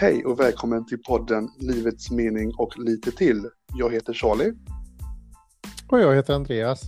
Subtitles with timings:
[0.00, 3.48] Hej och välkommen till podden Livets mening och lite till.
[3.74, 4.52] Jag heter Charlie.
[5.88, 6.82] Och jag heter Andreas.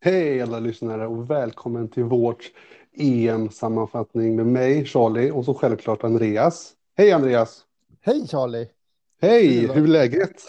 [0.00, 2.50] Hej alla lyssnare och välkommen till vårt
[2.98, 6.72] EM-sammanfattning med mig, Charlie, och så självklart Andreas.
[6.96, 7.64] Hej Andreas!
[8.00, 8.68] Hej Charlie!
[9.20, 9.66] Hej!
[9.66, 10.42] Hur är läget?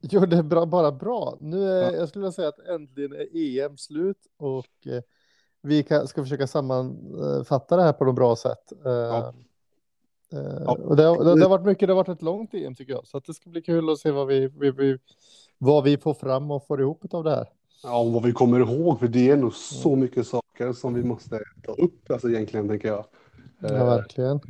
[0.00, 1.38] Jo, det är bra, bara bra.
[1.40, 1.92] Nu är, ja.
[1.92, 5.02] Jag skulle vilja säga att äntligen är EM slut och eh,
[5.62, 8.72] vi kan, ska försöka sammanfatta det här på något bra sätt.
[8.86, 9.34] Eh, ja.
[10.32, 10.72] Eh, ja.
[10.72, 13.06] Och det, det, det, har varit mycket, det har varit ett långt EM tycker jag,
[13.06, 14.98] så att det ska bli kul att se vad vi, vi, vi,
[15.58, 17.48] vad vi får fram och får ihop av det här.
[17.82, 21.40] Ja, vad vi kommer ihåg, för det är nog så mycket saker som vi måste
[21.66, 23.04] ta upp, alltså egentligen, tänker jag.
[23.58, 24.40] Ja, verkligen.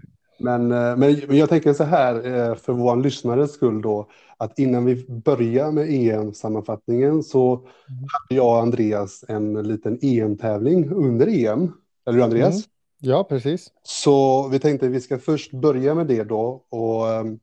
[0.41, 4.85] Men, eh, men jag tänker så här, eh, för vår lyssnares skull då, att innan
[4.85, 7.69] vi börjar med EM-sammanfattningen så mm.
[7.89, 11.73] hade jag och Andreas en liten EM-tävling under EM.
[12.07, 12.55] Eller hur Andreas?
[12.55, 12.65] Mm.
[13.01, 13.73] Ja, precis.
[13.83, 17.39] Så vi tänkte att vi ska först börja med det då och, ehm,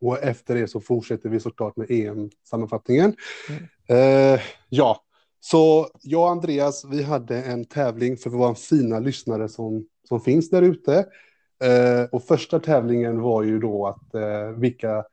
[0.00, 3.14] och efter det så fortsätter vi såklart med EM-sammanfattningen.
[3.48, 4.34] Mm.
[4.34, 5.00] Uh, ja,
[5.40, 10.50] så jag och Andreas, vi hade en tävling för våra fina lyssnare som, som finns
[10.50, 11.06] där ute.
[11.64, 15.04] Uh, och första tävlingen var ju då att uh, vilka,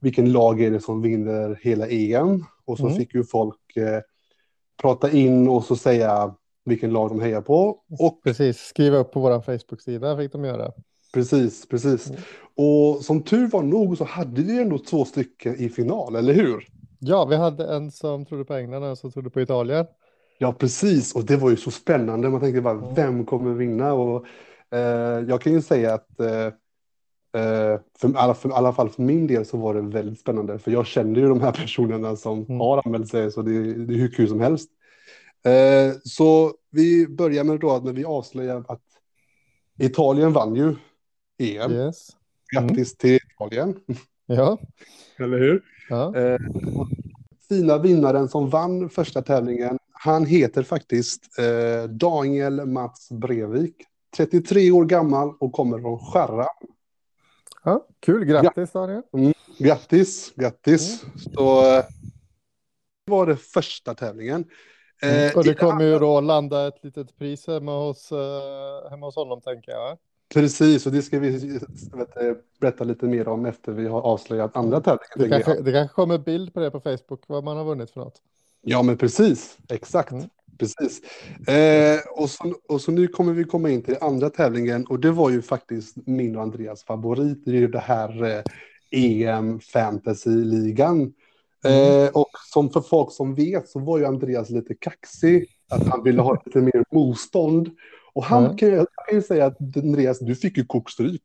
[0.00, 2.44] vilken lag är det som vinner hela EM?
[2.64, 2.98] Och så mm.
[2.98, 3.60] fick ju folk
[4.82, 6.34] prata in och så säga
[6.64, 7.78] vilken lag de hejar på.
[7.98, 8.22] Och...
[8.24, 10.72] Precis, skriva upp på vår Facebook-sida fick de göra.
[11.14, 12.10] Precis, precis.
[12.10, 12.20] Mm.
[12.54, 16.66] Och som tur var nog så hade vi ändå två stycken i final, eller hur?
[16.98, 19.86] Ja, vi hade en som trodde på England och en som trodde på Italien.
[20.38, 21.14] Ja, precis.
[21.14, 22.30] Och det var ju så spännande.
[22.30, 22.94] Man tänkte bara, mm.
[22.94, 23.92] vem kommer vinna?
[23.92, 24.22] Och eh,
[25.28, 26.46] jag kan ju säga att eh,
[27.42, 30.58] eh för, alla, för alla fall för min del så var det väldigt spännande.
[30.58, 32.60] För jag kände ju de här personerna som mm.
[32.60, 34.70] har anmält sig, så det, det är hur kul som helst.
[35.44, 38.82] Eh, så vi börjar med då att när vi avslöjar att
[39.78, 40.74] Italien vann ju
[41.38, 41.72] EM.
[41.72, 42.08] Yes.
[42.56, 42.66] Mm.
[42.68, 43.80] Grattis till Italien.
[44.28, 44.58] Ja.
[45.18, 45.62] Eller hur?
[45.88, 46.16] Ja.
[46.16, 46.38] Eh,
[47.48, 53.74] fina vinnaren som vann första tävlingen, han heter faktiskt eh, Daniel Mats Brevik.
[54.16, 56.46] 33 år gammal och kommer från Skärra.
[57.64, 59.02] Ja, kul, grattis Daniel.
[59.12, 61.02] Mm, grattis, grattis.
[61.02, 61.18] Mm.
[61.18, 61.84] Så eh,
[63.06, 64.44] det var det första tävlningen.
[65.02, 65.30] Mm.
[65.36, 68.18] Och det kommer ju då landa ett litet pris hemma hos, uh,
[68.90, 69.98] hemma hos honom, tänker jag.
[70.34, 71.60] Precis, och det ska vi
[72.60, 75.38] berätta lite mer om efter vi har avslöjat andra tävlingar.
[75.38, 78.00] Det kanske, det kanske kommer bild på det på Facebook, vad man har vunnit för
[78.00, 78.22] något.
[78.60, 80.12] Ja, men precis, exakt.
[80.12, 80.28] Mm.
[80.58, 81.00] Precis.
[81.48, 85.10] Eh, och, så, och så nu kommer vi komma in till andra tävlingen och det
[85.10, 87.44] var ju faktiskt min och Andreas favorit.
[87.44, 88.42] Det är ju det här eh,
[88.90, 91.12] EM Fantasy-ligan
[91.66, 92.04] Mm.
[92.04, 96.02] Eh, och som för folk som vet så var ju Andreas lite kaxig, att han
[96.02, 97.70] ville ha lite mer motstånd.
[98.12, 98.56] Och han mm.
[98.56, 101.22] kan, jag kan ju säga att Andreas, du fick ju kokstryk.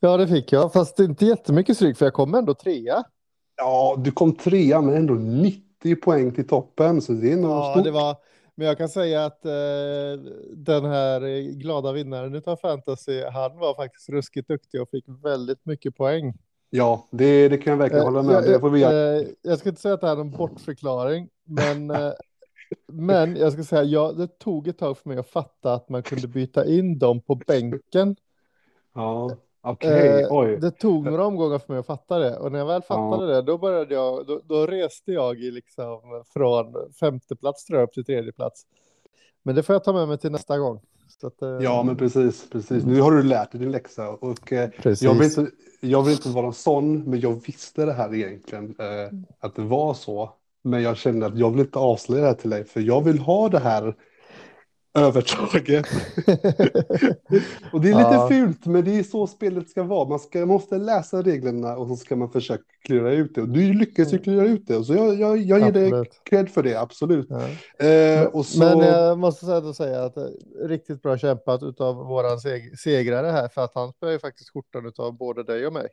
[0.00, 3.04] Ja, det fick jag, fast inte jättemycket stryk, för jag kom ändå trea.
[3.56, 7.72] Ja, du kom trea, men ändå 90 poäng till toppen, så det är nog ja,
[7.72, 7.84] stort.
[7.84, 8.16] Det var,
[8.54, 9.52] men jag kan säga att eh,
[10.50, 15.96] den här glada vinnaren av fantasy, han var faktiskt ruskigt duktig och fick väldigt mycket
[15.96, 16.34] poäng.
[16.70, 18.44] Ja, det, det kan jag verkligen hålla med om.
[18.44, 18.82] Jag, vi...
[18.82, 22.12] Eh, jag ska inte säga att det här är en bortförklaring, men, eh,
[22.86, 26.02] men jag ska säga, ja, det tog ett tag för mig att fatta att man
[26.02, 28.16] kunde byta in dem på bänken.
[28.94, 30.52] Ja, okej, okay.
[30.52, 33.32] Eh, det tog några omgångar för mig att fatta det, och när jag väl fattade
[33.32, 33.34] ja.
[33.34, 37.86] det, då började jag, då, då reste jag i liksom från femte plats tror jag
[37.86, 38.62] upp till tredje plats.
[39.42, 40.80] Men det får jag ta med mig till nästa gång.
[41.22, 41.48] Att, eh...
[41.48, 42.84] Ja, men precis, precis.
[42.84, 45.46] Nu har du lärt dig din läxa och eh, jag, vill inte,
[45.80, 49.94] jag vill inte vara sån, men jag visste det här egentligen, eh, att det var
[49.94, 50.30] så.
[50.62, 53.18] Men jag kände att jag vill inte avslöja det här till dig, för jag vill
[53.18, 53.96] ha det här
[54.94, 55.86] övertaget.
[57.72, 58.28] och det är lite ja.
[58.28, 60.08] fult, men det är så spelet ska vara.
[60.08, 63.42] Man ska, måste läsa reglerna och så ska man försöka klura ut det.
[63.42, 64.22] Och du lyckas ju mm.
[64.22, 67.26] klura ut det, så jag, jag, jag ger dig cred för det, absolut.
[67.30, 67.40] Ja.
[67.86, 68.58] Eh, men, så...
[68.58, 70.30] men, jag måste säga, säga att det
[70.64, 74.50] är riktigt bra kämpat av våran seg segrare här, för att han spelar ju faktiskt
[74.50, 75.88] skjortan av både dig och mig.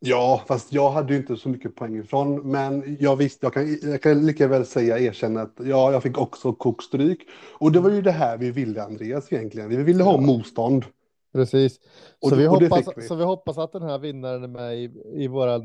[0.00, 2.50] Ja, fast jag hade ju inte så mycket poäng ifrån.
[2.50, 6.18] Men jag visste, jag kan, jag kan lika väl säga, erkänna att ja, jag fick
[6.18, 7.20] också kokstryk.
[7.58, 9.68] Och det var ju det här vi ville, Andreas, egentligen.
[9.68, 10.84] Vi ville ha motstånd.
[11.32, 11.80] Precis.
[12.20, 13.02] Så, och, vi hoppas, vi.
[13.02, 15.58] så vi hoppas att den här vinnaren är med i, i vår eh,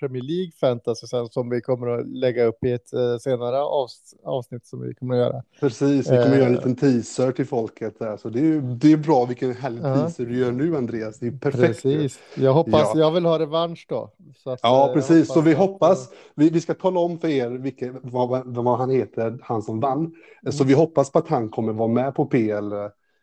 [0.00, 4.14] Premier League Fantasy sen, som vi kommer att lägga upp i ett uh, senare avs,
[4.24, 5.42] avsnitt som vi kommer att göra.
[5.60, 8.16] Precis, vi kommer uh, göra en liten teaser till folket där.
[8.16, 11.18] Så det är, det är bra vilken härlig uh, teaser du gör nu Andreas.
[11.18, 11.82] Det är perfekt.
[11.82, 13.00] Precis, jag hoppas, ja.
[13.00, 14.10] jag vill ha revansch då.
[14.44, 18.42] Att, ja, precis, så vi hoppas, vi, vi ska tala om för er vilka, vad,
[18.46, 19.98] vad han heter, han som vann.
[19.98, 20.52] Mm.
[20.52, 22.72] Så vi hoppas på att han kommer vara med på PL,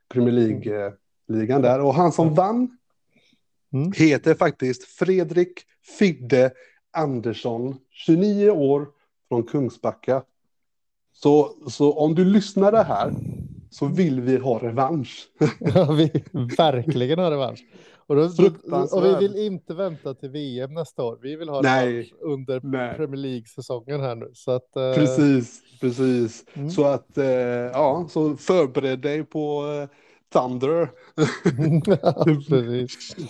[0.09, 0.85] Premier League.
[0.85, 0.93] Mm
[1.27, 1.81] ligan där.
[1.81, 2.77] Och han som vann,
[3.73, 3.91] mm.
[3.95, 5.61] heter faktiskt Fredrik
[5.99, 6.51] Fidde
[6.91, 8.87] Andersson, 29 år,
[9.27, 10.23] från Kungsbacka.
[11.13, 13.13] Så, så om du lyssnar det här
[13.69, 15.27] så vill vi ha revansch.
[15.59, 16.23] ja, vi
[16.57, 17.65] verkligen ha revansch.
[18.07, 18.23] Och, då,
[18.91, 21.19] och vi vill inte vänta till VM nästa år.
[21.21, 22.13] Vi vill ha Nej.
[22.21, 22.95] under Nej.
[22.95, 24.31] Premier League-säsongen här nu.
[24.33, 24.93] Så att, eh...
[24.93, 26.45] Precis, precis.
[26.53, 26.69] Mm.
[26.69, 29.89] Så att, eh, ja, så förbered dig på eh,
[30.33, 30.89] Thunder.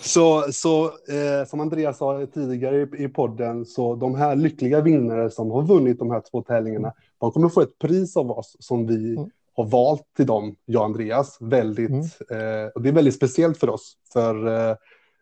[0.00, 5.30] så så eh, som Andreas sa tidigare i, i, podden, så de här lyckliga vinnare
[5.30, 8.86] som har vunnit de här två tävlingarna, de kommer få ett pris av oss som
[8.86, 9.30] vi mm.
[9.56, 11.36] har valt till dem, jag och Andreas.
[11.40, 12.02] Väldigt, mm.
[12.04, 14.76] eh, och det är väldigt speciellt för oss, för eh,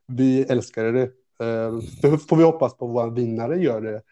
[0.06, 1.02] vi älskar det.
[1.02, 4.02] Eh, får vi hoppas på våra vinnare gör det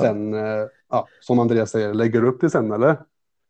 [0.00, 0.62] sen, ja.
[0.62, 2.96] Eh, ja, som Andreas säger, lägger upp det sen, eller?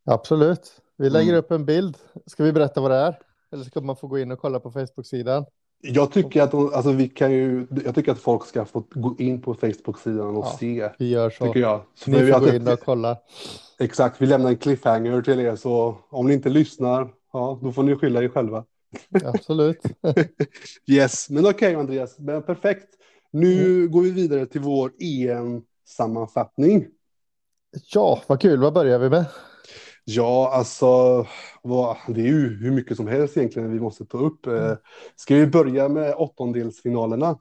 [0.04, 0.82] Absolut.
[0.96, 1.38] Vi lägger mm.
[1.38, 1.96] upp en bild.
[2.26, 3.18] Ska vi berätta vad det är?
[3.52, 5.44] Eller ska man få gå in och kolla på Facebook-sidan?
[5.82, 9.42] Jag tycker att, alltså, vi kan ju, jag tycker att folk ska få gå in
[9.42, 10.90] på Facebook-sidan och ja, se.
[10.98, 11.46] Vi gör så.
[11.46, 11.82] Tycker jag.
[11.94, 13.16] Så ni får gå in och kolla.
[13.78, 17.82] Exakt, vi lämnar en cliffhanger till er så om ni inte lyssnar, ja, då får
[17.82, 18.64] ni skylla er själva.
[19.24, 19.82] Absolut.
[20.86, 22.88] yes, men okej okay, Andreas, men perfekt.
[23.30, 23.90] Nu mm.
[23.90, 26.86] går vi vidare till vår EM-sammanfattning.
[27.92, 28.60] Ja, vad kul.
[28.60, 29.24] Vad börjar vi med?
[30.08, 31.22] Ja, alltså,
[32.06, 34.46] det är ju hur mycket som helst egentligen vi måste ta upp.
[34.46, 34.76] Eh, mm.
[35.16, 37.38] Ska vi börja med åttondelsfinalerna?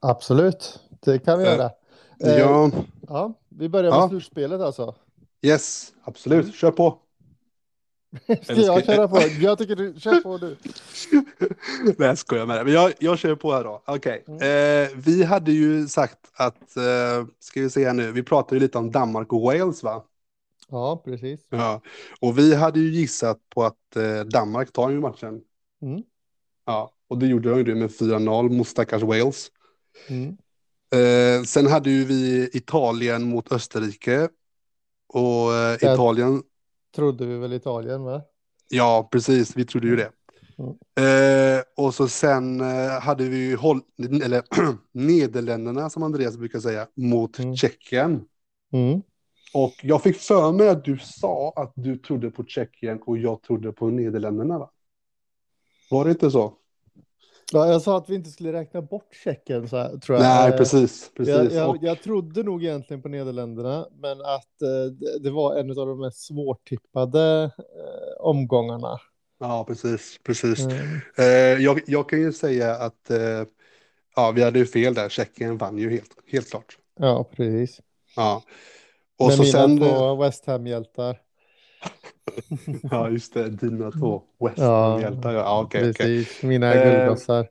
[0.00, 1.70] Absolut, det kan vi göra.
[2.24, 2.70] Eh, ja.
[3.08, 4.08] ja, vi börjar med ja.
[4.08, 4.94] slutspelet alltså.
[5.42, 6.54] Yes, absolut.
[6.54, 6.98] Kör på.
[8.42, 9.20] Ska jag köra på?
[9.40, 10.56] Jag tycker du kör på du.
[11.84, 12.64] Nej, jag skojar med det.
[12.64, 13.82] Men jag, jag kör på här då.
[13.86, 14.24] Okej.
[14.26, 14.48] Okay.
[14.48, 14.84] Mm.
[14.84, 18.60] Eh, vi hade ju sagt att, eh, ska vi se här nu, vi pratade ju
[18.60, 20.04] lite om Danmark och Wales va?
[20.74, 21.46] Ja, precis.
[21.48, 21.82] Ja,
[22.20, 25.40] och vi hade ju gissat på att eh, Danmark tar ju matchen.
[25.82, 26.02] Mm.
[26.66, 29.48] Ja, och det gjorde de ju med 4-0 mot stackars Wales.
[30.08, 30.36] Mm.
[30.94, 34.28] Eh, sen hade ju vi Italien mot Österrike.
[35.06, 36.42] Och eh, Italien...
[36.96, 38.22] Trodde vi väl Italien va?
[38.68, 39.56] Ja, precis.
[39.56, 40.10] Vi trodde ju det.
[40.58, 41.58] Mm.
[41.58, 43.80] Eh, och så sen eh, hade vi ju håll,
[44.22, 44.42] eller,
[44.92, 47.56] Nederländerna, som Andreas brukar säga, mot mm.
[47.56, 48.24] Tjeckien.
[48.72, 49.02] Mm.
[49.54, 53.42] Och jag fick för mig att du sa att du trodde på Tjeckien och jag
[53.42, 54.58] trodde på Nederländerna.
[54.58, 54.70] Va?
[55.90, 56.54] Var det inte så?
[57.52, 60.22] Ja, jag sa att vi inte skulle räkna bort Tjeckien, så här, tror jag.
[60.22, 61.10] Nej, precis.
[61.16, 61.34] precis.
[61.34, 65.70] Jag, jag, jag, trodde nog egentligen på Nederländerna, men att eh, det, det, var en
[65.70, 69.00] av de mest svårtippade eh, omgångarna.
[69.40, 70.20] Ja, precis.
[70.24, 70.58] precis.
[70.58, 71.00] Mm.
[71.18, 73.44] Eh, jag, jag, kan ju säga att eh,
[74.16, 75.08] ja, vi hade ju fel där.
[75.08, 76.78] Tjeckien vann ju helt, helt klart.
[76.98, 77.80] Ja, precis.
[78.16, 78.42] Ja.
[79.18, 79.78] Och Med så mina sen...
[79.78, 81.18] två West Ham-hjältar.
[82.90, 83.48] ja, just det.
[83.48, 85.32] Dina två West Ham-hjältar.
[85.32, 85.62] Ja, ja.
[85.64, 86.48] Okay, Precis, okay.
[86.48, 87.48] mina guldgossar.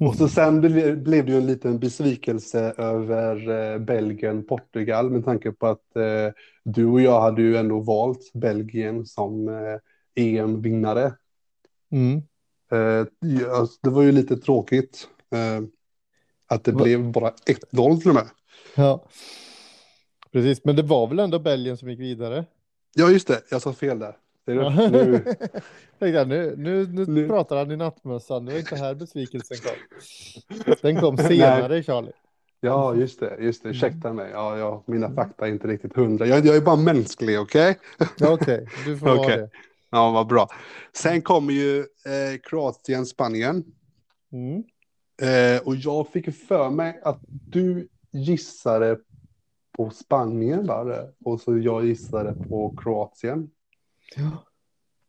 [0.00, 0.60] och så sen
[1.02, 6.32] blev det ju en liten besvikelse över eh, Belgien, Portugal med tanke på att eh,
[6.64, 9.78] du och jag hade ju ändå valt Belgien som eh,
[10.24, 11.12] EM-vinnare.
[11.92, 12.16] Mm.
[12.72, 13.06] Eh,
[13.82, 15.64] det var ju lite tråkigt eh,
[16.46, 16.82] att det Va?
[16.82, 18.28] blev bara 1-0 till och med.
[18.74, 19.04] Ja.
[20.36, 22.44] Precis, men det var väl ändå Belgien som gick vidare?
[22.94, 23.42] Ja, just det.
[23.50, 24.16] Jag sa fel där.
[24.44, 24.88] Ja.
[24.90, 25.24] Nu...
[26.26, 28.44] nu, nu, nu, nu pratar han i nattmössan.
[28.44, 30.74] Nu är inte här besvikelsen kom.
[30.82, 31.82] Den kom senare, Nej.
[31.82, 32.12] Charlie.
[32.60, 33.36] Ja, just det.
[33.40, 33.68] Just det.
[33.68, 34.30] Ursäkta mig.
[34.32, 36.26] Ja, ja, mina fakta är inte riktigt hundra.
[36.26, 37.78] Jag, jag är bara mänsklig, okej?
[37.98, 38.28] Okay?
[38.32, 38.54] Okej.
[38.62, 38.66] Okay.
[38.84, 39.16] Du får okay.
[39.16, 39.50] vara det.
[39.90, 40.48] Ja, vad bra.
[40.92, 43.64] Sen kommer ju eh, Kroatien, Spanien.
[44.32, 44.62] Mm.
[45.22, 48.98] Eh, och jag fick för mig att du gissade
[49.76, 51.12] på Spanien där.
[51.24, 53.50] Och så jag gissade på Kroatien.
[54.16, 54.30] Ja.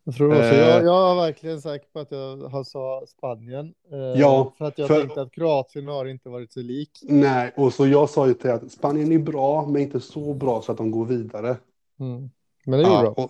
[0.08, 3.74] Jag tror också, eh, jag, jag är verkligen säker på att jag sa Spanien.
[3.92, 6.90] Eh, ja, för att jag för, tänkte att Kroatien har inte varit så lik.
[7.02, 10.62] Nej, och så jag sa ju till att Spanien är bra, men inte så bra
[10.62, 11.56] så att de går vidare.
[12.00, 12.30] Mm.
[12.64, 13.28] Men det gjorde ja, de.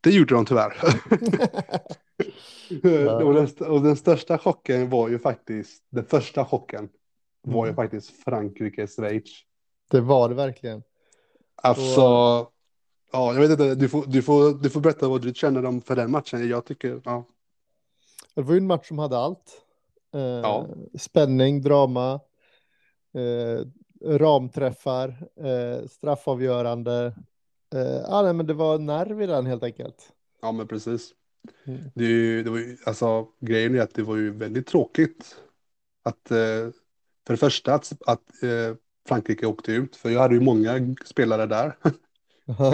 [0.00, 0.76] det gjorde de tyvärr.
[2.82, 3.24] ja.
[3.24, 6.88] och, den, och, den, största chocken var ju faktiskt, den första chocken
[7.42, 7.70] var mm.
[7.70, 9.30] ju faktiskt Frankrike-Schweiz.
[9.88, 10.82] Det var det verkligen.
[11.54, 12.52] Alltså, och...
[13.12, 15.80] ja, jag vet inte, du får, du, får, du får berätta vad du känner om
[15.80, 16.48] för den matchen.
[16.48, 17.24] Jag tycker, ja.
[18.34, 19.62] Det var ju en match som hade allt.
[20.14, 20.66] Eh, ja.
[20.98, 22.20] Spänning, drama,
[23.14, 23.66] eh,
[24.04, 27.14] ramträffar, eh, straffavgörande.
[27.74, 30.12] Eh, ah, nej, men det var nerv i den helt enkelt.
[30.42, 31.10] Ja, men precis.
[31.64, 31.80] Mm.
[31.94, 35.36] Det, det var ju, alltså, grejen är att det var ju väldigt tråkigt
[36.02, 36.70] att, eh,
[37.26, 38.76] för det första att, att eh,
[39.06, 41.76] Frankrike åkte ut, för jag hade ju många spelare där.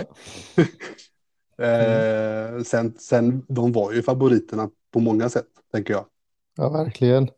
[1.58, 6.04] eh, sen, sen, de var ju favoriterna på många sätt, tänker jag.
[6.56, 7.30] Ja, verkligen.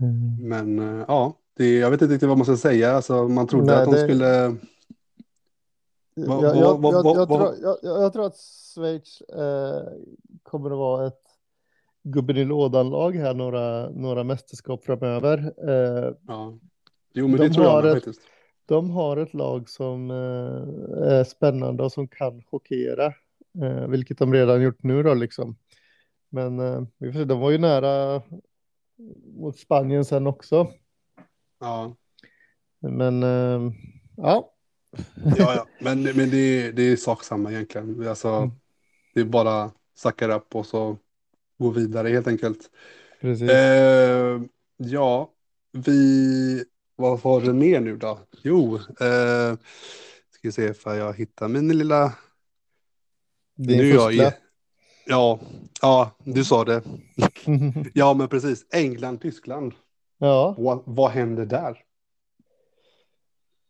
[0.00, 0.48] Mm.
[0.48, 2.92] Men uh, ja, det, jag vet inte riktigt vad man ska säga.
[2.92, 4.02] Alltså, man trodde Nej, att de det...
[4.02, 4.56] skulle...
[7.82, 8.36] Jag tror att
[8.74, 9.82] Schweiz eh,
[10.42, 11.22] kommer att vara ett
[12.02, 15.52] gubben i lådan-lag här några, några mästerskap framöver.
[15.68, 16.58] Eh, ja.
[17.12, 18.20] Jo, men de det tror jag ett, faktiskt.
[18.66, 23.06] De har ett lag som eh, är spännande och som kan chockera,
[23.62, 25.56] eh, vilket de redan gjort nu då liksom.
[26.28, 26.82] Men eh,
[27.26, 28.22] de var ju nära
[29.36, 30.68] mot Spanien sen också.
[31.60, 31.96] Ja.
[32.80, 33.72] Men eh,
[34.16, 34.52] ja.
[35.36, 38.08] ja, ja, men, men det, det är sak samma egentligen.
[38.08, 38.50] Alltså, mm.
[39.14, 40.98] Det är bara suckar upp och så
[41.58, 42.70] gå vidare helt enkelt.
[43.20, 43.50] Precis.
[43.50, 44.40] Eh,
[44.76, 45.32] ja,
[45.72, 46.64] vi,
[46.96, 48.18] vad var det mer nu då?
[48.42, 49.56] Jo, eh,
[50.30, 52.12] ska vi se för jag hittar min lilla...
[53.56, 54.30] Din nu jag i...
[55.06, 55.40] Ja,
[55.82, 56.82] ja, du sa det.
[57.94, 58.66] ja, men precis.
[58.72, 59.72] England, Tyskland.
[60.18, 60.54] Ja.
[60.58, 61.78] Vad, vad händer där?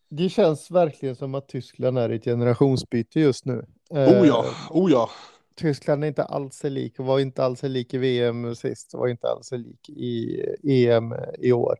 [0.08, 3.66] Det känns verkligen som att Tyskland är i ett generationsbyte just nu.
[3.90, 5.10] Oh ja, oh ja.
[5.56, 8.94] Tyskland är inte alls lik var inte alls lik i VM sist.
[8.94, 11.76] Var inte alls lik i EM i år.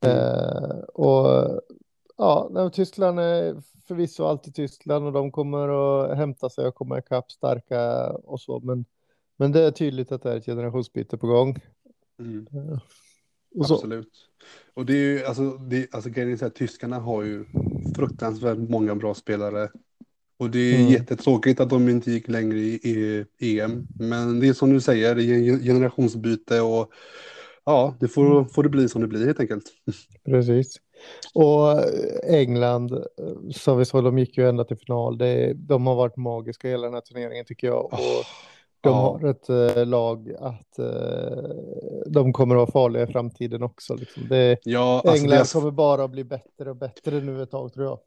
[0.00, 0.16] Mm.
[0.16, 1.60] Eh, och
[2.16, 7.32] ja, Tyskland är förvisso alltid Tyskland och de kommer att hämta sig och komma ikapp
[7.32, 8.60] starka och så.
[8.60, 8.84] Men,
[9.36, 11.58] men det är tydligt att det är ett generationsbyte på gång.
[12.18, 12.46] Mm.
[12.52, 12.78] Eh,
[13.54, 14.12] och Absolut.
[14.74, 17.44] Och det är ju, alltså, det, alltså grejen är så här, tyskarna har ju
[17.96, 19.68] fruktansvärt många bra spelare
[20.40, 20.92] och det är mm.
[20.92, 23.86] jättetråkigt att de inte gick längre i, EM.
[23.98, 26.92] Men det är som du säger, det är generationsbyte och
[27.64, 28.48] ja, det får, mm.
[28.48, 29.64] får det bli som det blir helt enkelt.
[30.24, 30.76] Precis.
[31.34, 31.84] Och
[32.24, 33.04] England,
[33.54, 35.18] som vi såg, de gick ju ända till final.
[35.18, 37.84] Det, de har varit magiska hela den här turneringen tycker jag.
[37.84, 38.24] Och oh,
[38.80, 38.94] de oh.
[38.94, 41.50] har ett äh, lag att äh,
[42.06, 43.94] de kommer att vara farliga i framtiden också.
[43.94, 44.28] Liksom.
[44.28, 45.52] Det, ja, alltså England det...
[45.52, 47.98] kommer bara att bli bättre och bättre nu ett tag tror jag.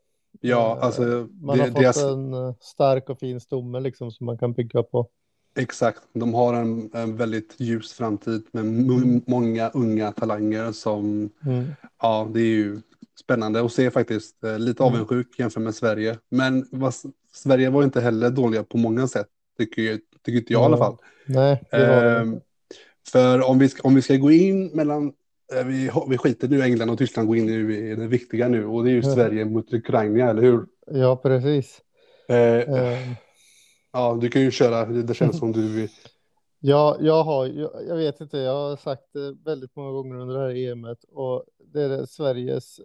[0.41, 1.27] Ja, eh, alltså.
[1.41, 2.03] Man det, har fått deras...
[2.03, 5.07] en eh, stark och fin stomme liksom som man kan bygga på.
[5.55, 9.21] Exakt, de har en, en väldigt ljus framtid med mm.
[9.27, 11.65] många unga talanger som, mm.
[12.01, 12.81] ja, det är ju
[13.19, 14.43] spännande att se faktiskt.
[14.43, 14.93] Eh, lite mm.
[14.93, 16.17] avundsjuk jämfört med Sverige.
[16.29, 16.93] Men vad,
[17.33, 20.97] Sverige var inte heller dåliga på många sätt, tycker, tycker inte jag i alla fall.
[21.25, 21.63] Nej.
[21.71, 22.39] Ehm,
[23.11, 25.13] för om vi, ska, om vi ska gå in mellan
[25.55, 28.83] Eh, vi, vi skiter nu England och Tyskland går in i det viktiga nu och
[28.83, 29.03] det är ju.
[29.03, 30.65] Sverige mot Ukraina, eller hur?
[30.91, 31.81] Ja, precis.
[32.29, 32.99] Eh, eh.
[33.93, 35.89] Ja, du kan ju köra, det känns som du...
[36.65, 40.35] Ja, jag har, jag, jag, vet inte, jag har sagt det väldigt många gånger under
[40.35, 42.79] det här EMet och det är Sveriges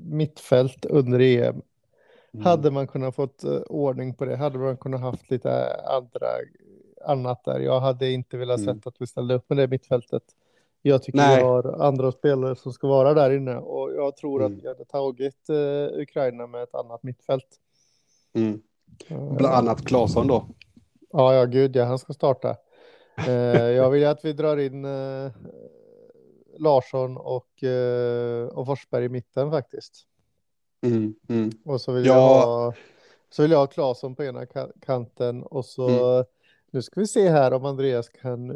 [0.00, 1.62] mittfält under EM.
[2.32, 2.46] Mm.
[2.46, 6.26] Hade man kunnat fått uh, ordning på det, hade man kunnat haft lite andra,
[7.04, 7.60] annat där.
[7.60, 8.74] Jag hade inte velat mm.
[8.74, 10.22] sett att vi ställde upp med det mittfältet.
[10.82, 11.36] Jag tycker Nej.
[11.36, 14.52] vi har andra spelare som ska vara där inne och jag tror mm.
[14.52, 17.48] att vi hade tagit uh, Ukraina med ett annat mittfält.
[18.34, 18.60] Mm.
[19.08, 20.46] Bland annat Claesson då.
[21.12, 22.56] Ja, ja, gud, ja, han ska starta.
[23.28, 25.30] uh, jag vill att vi drar in uh,
[26.58, 30.06] Larsson och, uh, och Forsberg i mitten faktiskt.
[30.86, 31.50] Mm, mm.
[31.64, 32.14] Och så vill ja.
[32.14, 32.74] jag ha,
[33.30, 34.46] så vill jag ha Claesson på ena
[34.80, 36.24] kanten och så mm.
[36.72, 38.50] Nu ska vi se här om Andreas kan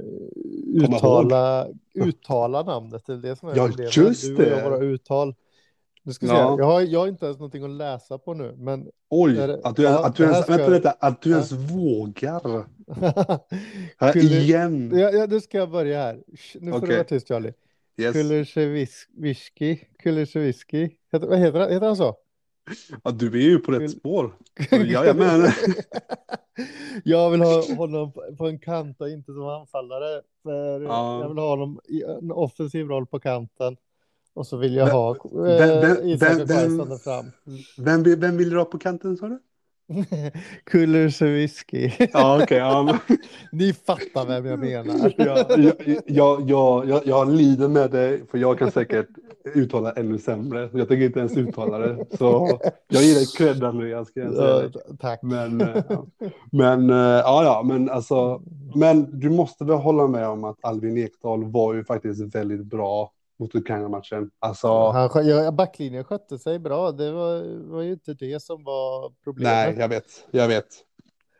[0.75, 3.07] uttala, uttala namnet.
[3.07, 3.97] Det är det som är ja, problemet.
[3.97, 4.45] just det.
[4.45, 5.35] Du och jag, våra uttal.
[6.07, 6.33] Nu ska ja.
[6.33, 8.55] se, jag har, jag har inte ens någonting att läsa på nu.
[8.59, 12.65] Men Oj, det, att, du, ja, att, du ens, vänta, att du ens vågar.
[14.17, 14.99] igen.
[14.99, 16.23] Ja, nu ska jag börja här.
[16.55, 16.89] Nu får okay.
[16.89, 17.53] du vara tyst Charlie.
[17.97, 18.13] Yes.
[18.13, 19.81] Kulersevski.
[19.99, 20.91] Kulersevski.
[21.13, 22.17] Heter, heter, heter han så?
[23.03, 24.35] Ja, du är ju på rätt spår.
[24.71, 25.49] Jajamän.
[27.05, 30.23] jag vill ha honom på en kant och inte som anfallare.
[30.43, 31.21] För ja.
[31.21, 33.77] Jag vill ha honom i en offensiv roll på kanten.
[34.35, 35.17] Och så vill jag ha
[35.49, 37.25] eh, Isak vem, fram.
[37.79, 39.39] Vem, vem vill du ha på kanten sa du?
[40.65, 41.93] Kulersevski.
[42.13, 42.45] Ja, okej.
[42.45, 42.99] Okay, ja.
[43.53, 45.15] Ni fattar vem jag menar.
[45.17, 45.75] jag,
[46.07, 49.09] jag, jag, jag, jag lider med dig, för jag kan säkert
[49.55, 50.71] uttala ännu sämre.
[50.73, 52.07] Jag tänker inte ens uttala det.
[52.19, 54.09] Så jag ger dig cred Andreas.
[54.09, 54.71] Ska jag säga.
[54.75, 55.23] Ja, tack.
[55.23, 56.07] Men, eh, ja.
[56.53, 58.43] men eh, ja, ja, men alltså.
[58.75, 63.11] Men du måste väl hålla med om att Albin Ekdal var ju faktiskt väldigt bra
[63.39, 64.31] mot Ukraina-matchen.
[64.39, 64.69] Alltså...
[64.69, 66.93] Han, ja, backlinjen skötte sig bra.
[66.93, 69.53] Det var, var ju inte det som var problemet.
[69.53, 70.27] Nej, jag vet.
[70.31, 70.67] Jag vet.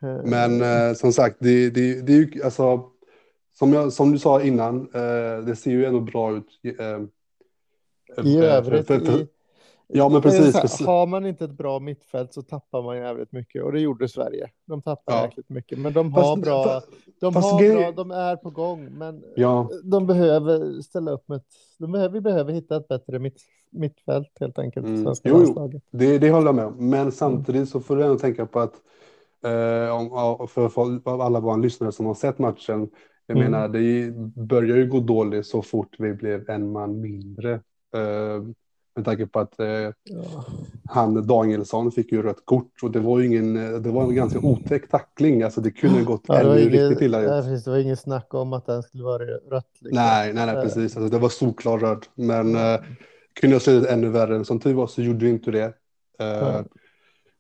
[0.03, 0.25] Eh.
[0.25, 2.91] Men eh, som sagt, det, det, det är ju alltså.
[3.59, 6.47] Som, jag, som du sa innan, eh, det ser ju ändå bra ut.
[6.79, 9.27] Eh, I övrigt, för, för, för,
[9.97, 10.55] Ja, men precis.
[10.55, 10.87] Här, precis.
[10.87, 14.51] har man inte ett bra mittfält så tappar man jävligt mycket och det gjorde Sverige.
[14.67, 15.25] De tappar ja.
[15.25, 16.81] jäkligt mycket, men de har fast, bra.
[17.21, 17.77] De har grej...
[17.77, 17.93] bra.
[17.93, 19.71] De är på gång, men ja.
[19.85, 21.47] de behöver ställa upp med ett.
[21.79, 24.87] De behöver, vi behöver hitta ett bättre mitt, mittfält helt enkelt.
[24.87, 25.15] Mm.
[25.25, 25.81] Jo, jo.
[25.91, 28.75] Det, det håller jag med om, men samtidigt så får du ändå tänka på att
[29.45, 32.91] eh, för, för alla våra lyssnare som har sett matchen.
[33.27, 33.51] Jag mm.
[33.51, 37.53] menar, det börjar ju gå dåligt så fort vi blev en man mindre.
[37.95, 38.43] Eh,
[38.97, 39.93] med tanke på att eh, ja.
[40.85, 44.39] han Danielsson fick ju rött kort och det var ju ingen, det var en ganska
[44.39, 45.43] otäck tackling.
[45.43, 47.65] Alltså det kunde gått ja, ännu riktigt illa ut.
[47.65, 49.67] Det var ingen snack om att den skulle vara rött.
[49.81, 49.97] Liksom.
[49.97, 50.97] Nej, nej, nej, precis.
[50.97, 52.07] Alltså, det var solklar röd.
[52.15, 52.81] Men eh,
[53.41, 54.45] kunde ha sett ännu värre.
[54.45, 55.73] Som tur var så gjorde vi inte det.
[56.19, 56.61] Eh,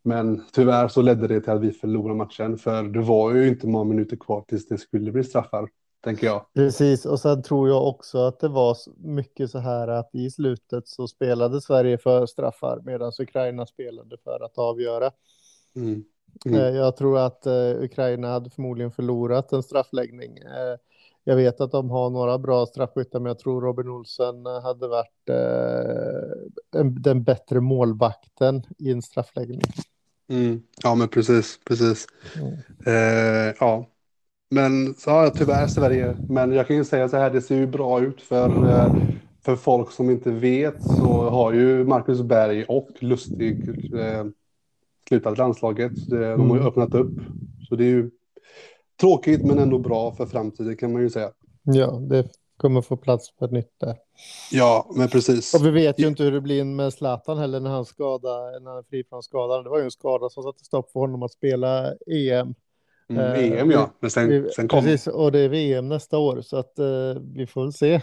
[0.02, 2.58] men tyvärr så ledde det till att vi förlorade matchen.
[2.58, 5.68] För det var ju inte många minuter kvar tills det skulle bli straffar
[6.04, 6.46] tänker jag.
[6.54, 10.88] Precis, och sen tror jag också att det var mycket så här att i slutet
[10.88, 15.10] så spelade Sverige för straffar medan Ukraina spelade för att avgöra.
[15.76, 16.04] Mm.
[16.46, 16.60] Mm.
[16.60, 20.30] Eh, jag tror att uh, Ukraina hade förmodligen förlorat en straffläggning.
[20.30, 20.78] Uh,
[21.24, 25.28] jag vet att de har några bra straffskyttar, men jag tror Robin Olsen hade varit
[26.76, 29.62] en, den bättre målvakten i en straffläggning.
[30.28, 30.62] Mm.
[30.82, 32.06] Ja, men precis, precis.
[32.86, 33.54] Mm.
[33.60, 33.93] ja,
[34.54, 36.16] men ja, tyvärr Sverige.
[36.28, 38.94] Men jag kan ju säga så här, det ser ju bra ut för, eh,
[39.44, 43.68] för folk som inte vet så har ju Marcus Berg och Lustig
[43.98, 44.24] eh,
[45.08, 45.92] slutat landslaget.
[46.08, 46.66] De har ju mm.
[46.66, 47.12] öppnat upp.
[47.68, 48.10] Så det är ju
[49.00, 51.30] tråkigt men ändå bra för framtiden kan man ju säga.
[51.62, 53.96] Ja, det kommer få plats för nytt där.
[54.50, 55.54] Ja, men precis.
[55.54, 58.70] Och vi vet ju inte hur det blir med Zlatan heller när han skadar, när
[58.70, 59.64] han är fri från skadan.
[59.64, 62.54] Det var ju en skada som satte stopp för honom att spela EM.
[63.08, 64.84] Mm, VM eh, ja, men sen, sen kom...
[64.84, 68.00] Precis, och det är VM nästa år så att uh, vi får väl se.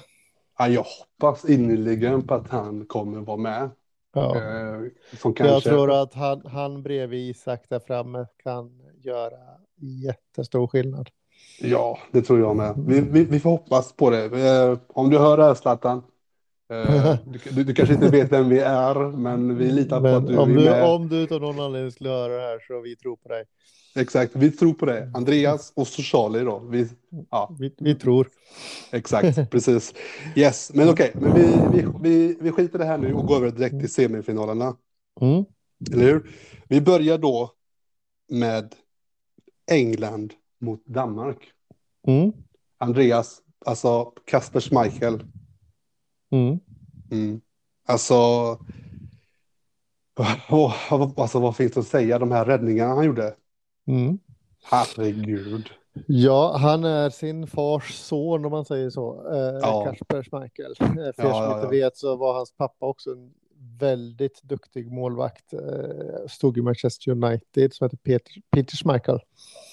[0.58, 3.70] Ja, jag hoppas innerligen på att han kommer vara med.
[4.14, 4.36] Ja.
[4.36, 4.90] Uh,
[5.22, 5.48] kanske...
[5.48, 9.38] Jag tror att han, han bredvid Isak där framme kan göra
[10.04, 11.10] jättestor skillnad.
[11.62, 12.74] Ja, det tror jag med.
[12.88, 14.78] Vi, vi, vi får hoppas på det.
[14.88, 16.04] Om du hör det här Zlatan,
[17.26, 20.28] du, du, du, kanske inte vet vem vi är, men vi litar men på att
[20.28, 20.84] du om är du, med.
[20.84, 23.44] Om du av någon anledning skulle höra det här så vi tror på dig.
[23.96, 25.12] Exakt, vi tror på det.
[25.14, 26.60] Andreas och så Charlie då.
[26.60, 26.88] Vi,
[27.30, 27.56] ja.
[27.60, 28.30] vi, vi tror.
[28.92, 29.94] Exakt, precis.
[30.36, 31.22] Yes, men okej, okay.
[31.22, 31.42] men vi,
[31.74, 34.76] vi, vi, vi skiter det här nu och går över direkt till semifinalerna.
[35.22, 35.46] Mm.
[35.94, 36.30] Eller hur?
[36.68, 37.52] Vi börjar då
[38.30, 38.76] med
[39.72, 41.38] England mot Danmark.
[42.08, 42.32] Mm.
[42.78, 45.24] Andreas, alltså Kasper Schmeichel.
[46.32, 46.60] Mm.
[47.12, 47.42] Mm.
[47.88, 48.16] Alltså,
[50.50, 50.74] oh,
[51.18, 52.20] alltså, vad finns att säga?
[52.20, 53.36] De här räddningarna han gjorde.
[53.88, 54.20] Mm.
[54.64, 55.70] Herregud.
[56.08, 59.32] Ja, han är sin fars son om man säger så.
[59.34, 59.86] Eh, ja.
[59.86, 60.72] Kasper Schmeichel.
[60.80, 63.34] Eh, för ja, er som inte vet så var hans pappa också en
[63.80, 65.54] väldigt duktig målvakt.
[65.54, 69.20] Eh, stod i Manchester United som heter Peter, Peter Schmeichel.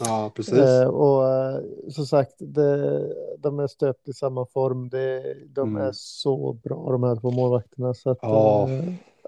[0.00, 0.58] Ja, precis.
[0.58, 3.02] Eh, och eh, som sagt, det,
[3.38, 4.88] de är stöpt i samma form.
[4.88, 5.82] Det, de mm.
[5.82, 7.94] är så bra de här två målvakterna.
[7.94, 8.68] Så att, ja.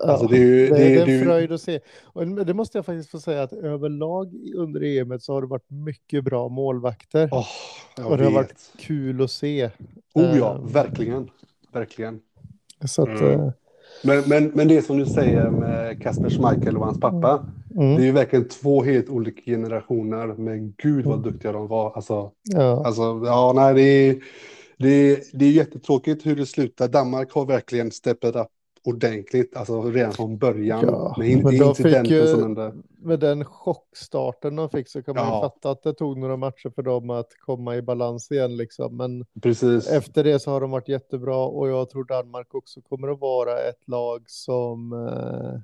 [0.05, 1.81] Eh, Alltså det, är ju, det, det, är en fröjd att se.
[2.03, 5.71] Och det måste jag faktiskt få säga att överlag under EM så har det varit
[5.71, 7.29] mycket bra målvakter.
[7.33, 7.47] Oh,
[8.05, 9.71] och det har varit kul att se.
[10.15, 11.31] Oh ja, uh, verkligen.
[11.73, 12.21] Verkligen.
[12.85, 13.41] Så att, mm.
[13.41, 13.51] uh,
[14.05, 17.47] men, men, men det som du säger med Kasper Schmeichel och hans pappa.
[17.77, 17.97] Mm.
[17.97, 20.27] Det är ju verkligen två helt olika generationer.
[20.27, 21.33] Men gud vad mm.
[21.33, 21.93] duktiga de var.
[21.97, 22.87] Alltså, ja.
[22.87, 24.17] alltså ja, nej, det är,
[24.79, 26.89] det, är, det är jättetråkigt hur det slutar.
[26.89, 28.49] Danmark har verkligen steppat upp
[28.85, 30.85] ordentligt, alltså redan från början.
[30.87, 32.75] Ja, med in, incidenten som hände.
[33.03, 35.41] Med den chockstarten de fick så kan man ja.
[35.41, 38.57] fatta att det tog några matcher för dem att komma i balans igen.
[38.57, 38.97] Liksom.
[38.97, 39.89] Men Precis.
[39.89, 43.53] efter det så har de varit jättebra och jag tror Danmark också kommer att vara
[43.53, 45.61] ett lag som eh,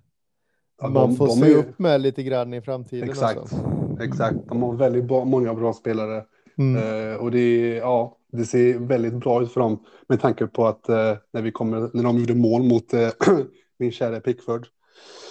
[0.81, 1.57] ja, man de, får de se är...
[1.57, 3.11] upp med lite grann i framtiden.
[3.11, 3.55] Exakt,
[4.01, 4.39] exakt.
[4.49, 6.25] De har väldigt bra, många bra spelare.
[6.59, 6.83] Mm.
[6.83, 10.67] Uh, och det är, ja, det ser väldigt bra ut för dem med tanke på
[10.67, 13.09] att eh, när, vi kommer, när de gjorde mål mot eh,
[13.79, 14.67] min kära Pickford.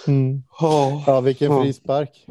[0.06, 0.42] Mm.
[0.60, 1.62] Oh, ja, vilken oh.
[1.62, 2.26] frispark.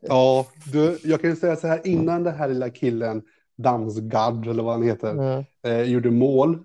[0.00, 3.22] ja, du, jag kan säga så här innan det här lilla killen
[3.62, 5.44] Damsgaard eller vad han heter mm.
[5.66, 6.54] eh, gjorde mål.
[6.54, 6.60] Eh,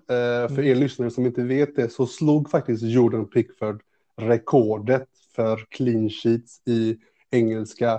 [0.48, 0.66] för mm.
[0.66, 3.82] er lyssnare som inte vet det så slog faktiskt Jordan Pickford
[4.16, 6.96] rekordet för clean sheets i
[7.30, 7.92] engelska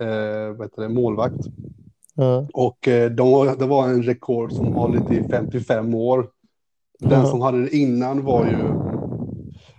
[0.00, 1.46] eh, vad heter det, målvakt.
[2.18, 2.46] Mm.
[2.52, 6.30] Och eh, de, det var en rekord som hållit i 55 år.
[6.98, 7.26] Den mm.
[7.26, 8.56] som hade det innan var ju,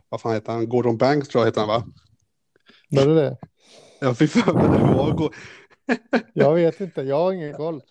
[0.10, 1.84] vad fan heter han, Gordon Banks tror jag heter han va?
[2.90, 3.38] Var det det?
[4.00, 5.30] Jag fick för mig det var.
[6.34, 7.82] jag vet inte, jag har ingen koll.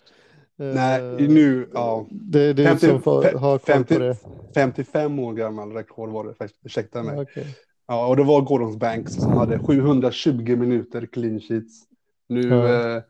[0.57, 2.07] Nej, uh, nu, ja.
[2.11, 4.17] Det är du 50, som får ha koll 50, på det.
[4.55, 7.19] 55 år gammal rekord var det, ursäkta mig.
[7.19, 7.43] Okay.
[7.87, 11.83] Ja, och det var Gordons Banks som hade 720 minuter clean sheets.
[12.29, 12.95] Nu, Ja.
[12.95, 13.03] eh,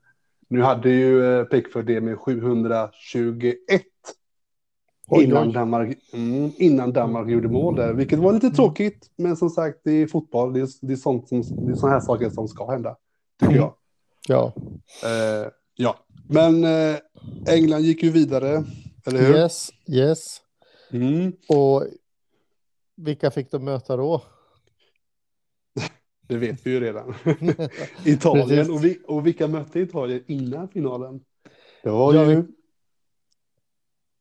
[0.56, 3.58] nu hade ju eh, Pickford det med 721
[5.08, 5.54] Oj, innan oj.
[5.54, 9.10] Danmark, mm, innan Danmark gjorde mål där, vilket var lite tråkigt.
[9.18, 10.54] Men som sagt, det är fotboll.
[10.54, 12.98] Det är, det är, sånt som, det är såna här saker som ska hända,
[13.39, 13.63] tycker Mm.
[13.63, 13.74] jag.
[14.28, 14.54] Ja,
[15.04, 15.96] Eh, ja,
[16.30, 16.96] men eh,
[17.48, 18.63] England gick ju vidare,
[19.06, 19.36] eller hur?
[19.36, 20.20] yes, yes.
[20.91, 21.84] Mm, Och
[22.98, 24.22] vilka fick de möta då?
[26.28, 27.14] Det vet vi ju redan.
[28.06, 28.72] Italien.
[28.72, 31.22] Och, vi, och vilka mötte Italien innan finalen?
[31.84, 32.44] Det var Ja, ju...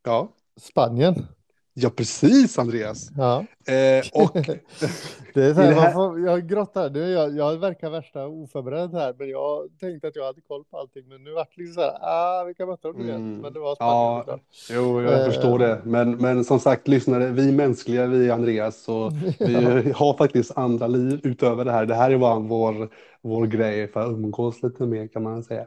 [0.05, 1.27] Ja, Spanien.
[1.75, 3.11] Ja precis Andreas.
[3.17, 3.45] Ja.
[3.73, 4.33] Eh, och
[5.35, 8.93] Det är så här, det här- får, jag grottar, nu, jag, jag verkar värsta oförberedd
[8.95, 11.75] här, men jag tänkte att jag hade koll på allting, men nu vart det liksom
[11.75, 13.17] så här, ah, vilka de igen?
[13.17, 13.39] Mm.
[13.39, 14.39] Men det var Spanien Ja.
[14.71, 15.27] Jo, jag Eh.
[15.27, 15.81] förstår det.
[15.85, 21.21] Men, men som sagt, lyssnare, vi mänskliga, vi Andreas, så vi har faktiskt andra liv
[21.23, 21.87] utöver det här.
[21.87, 22.89] Det här är bara vår,
[23.23, 25.67] vår grej för att umgås lite mer kan man säga.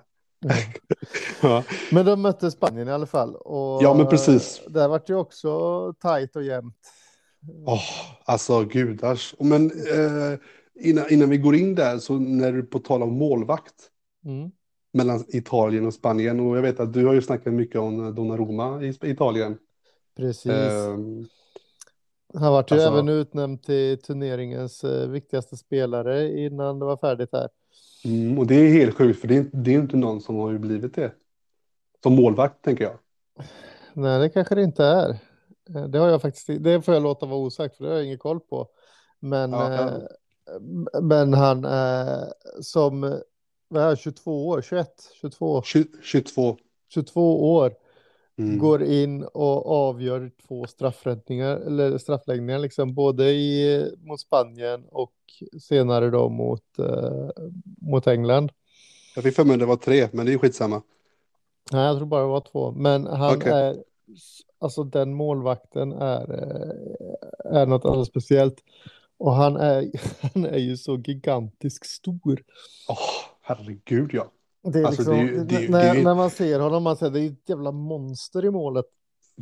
[1.42, 1.64] Ja.
[1.92, 3.36] Men de mötte Spanien i alla fall.
[3.36, 4.62] Och Ja, men precis.
[4.66, 6.76] eh, Där vart det också tajt och jämnt.
[7.66, 7.82] Åh,
[8.26, 9.36] alltså gudars.
[9.40, 10.40] Men eh,
[10.80, 13.74] innan, innan vi går in där, så när du på tal om målvakt
[14.26, 14.52] Mm.
[14.94, 18.82] mellan Italien och Spanien, och jag vet att du har ju snackat mycket om Donnarumma
[18.84, 19.58] i Italien.
[20.18, 20.52] Precis.
[20.52, 21.26] Ehm,
[22.34, 27.30] Han vart ju alltså- även utnämnd till turneringens eh, viktigaste spelare innan det var färdigt
[27.32, 27.50] här.
[28.06, 30.58] Mm, och det är helt sjukt, för det är, det är inte någon som har
[30.58, 31.12] blivit det.
[32.04, 32.98] Som målvakt, tänker jag.
[33.94, 35.10] Nej, det kanske det inte är.
[35.76, 38.06] Eh, Det har jag faktiskt, det får jag låta vara osagt för det har jag
[38.06, 38.68] ingen koll på.
[39.20, 39.94] Men, Ja, eh,
[41.02, 42.24] men han eh,
[42.62, 43.22] som,
[43.68, 44.88] vad är han, 22 år, 21,
[45.22, 46.58] 22, Tju- 22.
[46.94, 47.74] 22 år
[48.38, 48.58] Mm.
[48.58, 55.14] går in och avgör två straffräddningar eller straffläggningar liksom både i, mot Spanien och
[55.62, 57.30] senare då mot, eh,
[57.82, 58.52] mot England.
[59.16, 60.82] Jag fick för mig det var tre, men det är skitsamma.
[61.72, 62.72] Nej, jag tror bara det var två.
[62.72, 63.52] Men han Okej.
[63.52, 63.84] är,
[64.60, 68.64] alltså den målvakten är, eh, är något alldeles speciellt.
[69.18, 69.92] Och han är,
[70.34, 72.44] han är ju så gigantiskt stor.
[72.90, 72.98] Åh,
[73.42, 74.32] herregud ja.
[74.72, 76.30] Det är Alltså, liksom, det är ju- det är ju- när, är ju- när man
[76.30, 78.86] ser honom, man säger det är ett jävla monster i målet.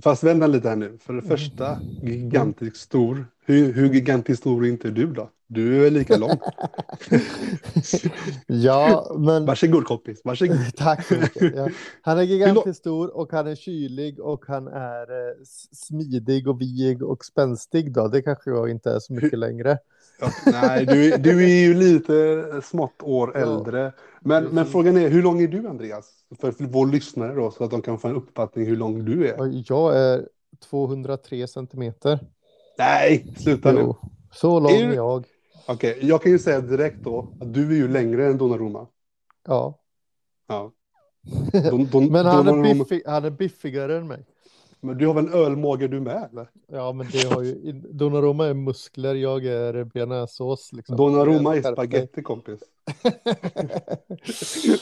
[0.03, 0.97] Fast vänta lite här nu.
[1.01, 3.25] För det första, gigantiskt stor.
[3.45, 5.29] Hur, hur gigantiskt stor är inte du då?
[5.47, 6.37] Du är lika lång.
[8.47, 10.57] Ja, men Varsågod kompis, varsågod.
[10.75, 11.55] tack så mycket.
[11.55, 11.69] Ja.
[12.01, 15.35] Han är gigantiskt stor och han är kylig och han är eh,
[15.71, 18.07] smidig och vig och spänstig då.
[18.07, 19.77] Det kanske jag inte är så mycket längre.
[20.19, 23.39] Ja, nej, du, är- du är ju lite smått år Ja.
[23.41, 23.93] äldre.
[24.21, 26.11] Men, men frågan är, hur lång är du Andreas?
[26.39, 29.63] För, vår lyssnare då, så att de kan få en uppfattning hur lång du är.
[29.67, 30.27] Jag är
[30.69, 32.19] 203 centimeter.
[32.77, 33.79] Nej, sluta nu.
[33.81, 33.95] Jo,
[34.33, 35.25] så lång Är du- jag.
[35.67, 38.87] Okej, jag kan ju säga direkt då att du är ju längre än Donnarumma.
[39.47, 39.79] Ja.
[40.47, 40.71] Ja.
[41.71, 44.25] Don, don, Men han är, biffig, han är biffigare än mig.
[44.85, 46.49] Men du har väl en ölmage du med eller?
[46.67, 47.71] Ja, men det har ju...
[47.73, 50.73] Donnarumma är muskler, jag är bearnaisesås.
[50.73, 50.97] Liksom.
[50.97, 52.59] Donnarumma är spaghetti kompis.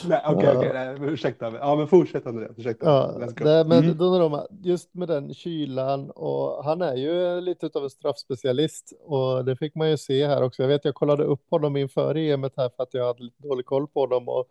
[0.08, 0.58] nej, okej, Ja.
[0.58, 1.60] okej, nej, men ursäkta mig.
[1.64, 2.86] Ja, men fortsätt Andreas, ursäkta.
[2.86, 3.98] Ja, nej, men Mm.
[3.98, 9.56] Donnarumma, just med den kylan och han är ju lite av en straffspecialist och det
[9.56, 10.62] fick man ju se här också.
[10.62, 13.66] Jag vet, jag kollade upp honom inför EMet här för att jag hade lite dålig
[13.66, 14.46] koll på dem och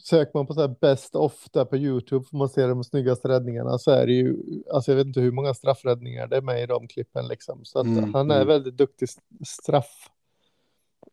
[0.00, 3.28] söker man på så här best of där på YouTube får man se de snyggaste
[3.28, 4.36] räddningarna så är det ju,
[4.72, 7.64] alltså jag vet inte hur många straffräddningar det är med i de klippen liksom.
[7.64, 8.48] Så att Mm, han är mm.
[8.48, 9.08] väldigt duktig
[9.46, 10.10] straff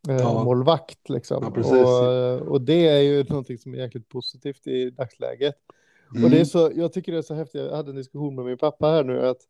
[0.07, 0.43] eh, Ja.
[0.43, 1.53] målvakt liksom.
[1.55, 5.55] Ja, och, och det är ju någonting som är jäkligt positivt i dagsläget.
[6.11, 6.23] Mm.
[6.23, 8.45] Och det är så, jag tycker det är så häftigt, jag hade en diskussion med
[8.45, 9.41] min pappa här nu, att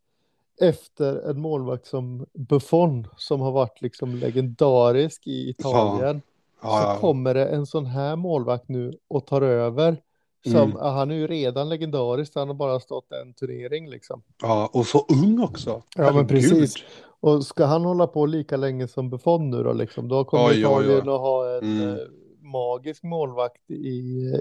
[0.61, 6.97] efter en målvakt som Buffon, som har varit liksom legendarisk i Italien, ja, så ja.
[7.01, 10.01] kommer det en sån här målvakt nu och tar över.
[10.51, 10.77] Som, Mm.
[10.77, 14.23] Han är ju redan legendarisk, han har bara stått en turnering liksom.
[14.41, 15.81] ja, och så ung också.
[15.95, 16.75] Ja, men precis.
[17.19, 20.59] Och ska han hålla på lika länge som Buffon nu då liksom, då kommer Oj.
[20.59, 21.89] Italien att ha en Mm.
[21.89, 21.97] eh,
[22.39, 23.93] magisk målvakt i,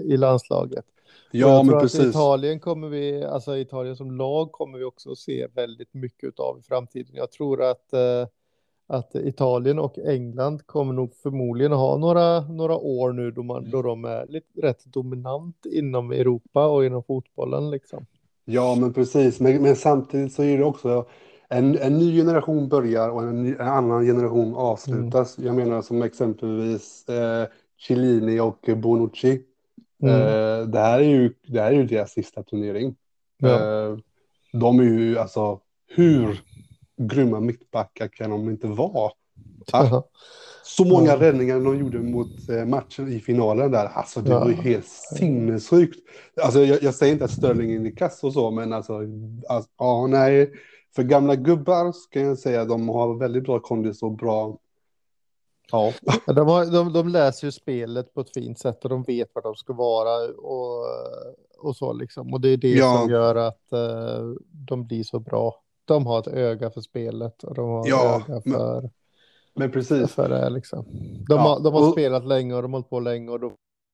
[0.03, 0.85] i landslaget.
[1.31, 2.05] Ja, men precis.
[2.09, 6.59] Italien kommer vi, alltså Italien som lag kommer vi också att se väldigt mycket av
[6.59, 7.15] i framtiden.
[7.15, 8.27] Jag tror att, eh,
[8.87, 13.81] att Italien och England kommer nog förmodligen ha några, några år nu då, man, då
[13.81, 18.05] de är lite, rätt dominant inom Europa och inom fotbollen liksom.
[18.45, 19.39] Ja, men precis.
[19.39, 21.05] Men, men samtidigt så är det också
[21.49, 25.37] en, en ny generation börjar och en, ny, en annan generation avslutas.
[25.37, 25.47] Mm.
[25.47, 29.41] Jag menar som exempelvis eh, Chiellini och Bonucci.
[30.01, 30.15] Mm.
[30.15, 32.95] Eh, det här är ju, det här är ju deras sista turnering.
[33.37, 33.49] Ja.
[33.49, 33.97] Eh,
[34.53, 36.41] de är ju alltså, hur
[36.97, 39.11] grymma mittbackar kan de inte vara?
[39.71, 40.09] Ja.
[40.63, 41.19] Så många ja.
[41.19, 43.85] räddningar de gjorde mot eh, matchen i finalen där.
[43.85, 44.39] Alltså det ja.
[44.39, 45.99] var ju helt sinnessjukt.
[46.43, 48.99] Alltså jag, jag, säger inte att Sterling är i kass och så, men alltså,
[49.49, 50.51] alltså, ja nej.
[50.95, 54.57] För gamla gubbar ska jag säga att de har väldigt bra kondis och bra
[55.71, 55.93] Ja.
[56.25, 59.41] De, har, de, de läser ju spelet på ett fint sätt och de vet var
[59.41, 60.85] de ska vara och,
[61.57, 62.33] och så liksom.
[62.33, 62.97] Och det är det ja.
[62.97, 65.61] som gör att uh, de blir så bra.
[65.85, 68.91] De har ett öga för spelet och de har ja, ett öga för, men,
[69.53, 70.11] men precis.
[70.11, 70.85] för det liksom.
[71.27, 71.37] De, ja.
[71.37, 73.53] har, de har och, spelat länge och de har hållit på länge och de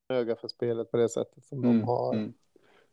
[0.10, 2.14] har öga för spelet på det sättet som mm, de har.
[2.14, 2.34] Mm.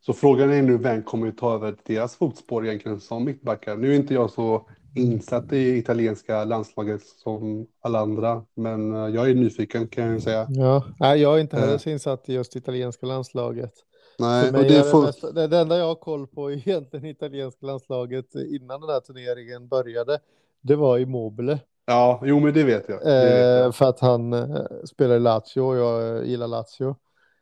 [0.01, 3.77] Så frågan är nu vem kommer ta över deras fotspår egentligen som mittbackar.
[3.77, 9.31] Nu är inte jag så insatt i italienska landslaget som alla andra, men eh, jag
[9.31, 10.47] är nyfiken kan jag säga.
[10.51, 11.79] Ja, nej, jag är inte heller eh.
[11.79, 13.73] så insatt i just italienska landslaget.
[14.19, 15.01] Nej, och det, får...
[15.01, 19.01] det, mest, det, det enda jag har koll på egentligen italienska landslaget innan den här
[19.01, 20.19] turneringen började,
[20.61, 21.59] det var Immobile.
[21.87, 23.01] Ja, jo men det vet jag.
[23.01, 23.67] Det vet jag.
[23.67, 26.97] Eh, för att han eh, spelar i Lazio och jag gillar Lazio.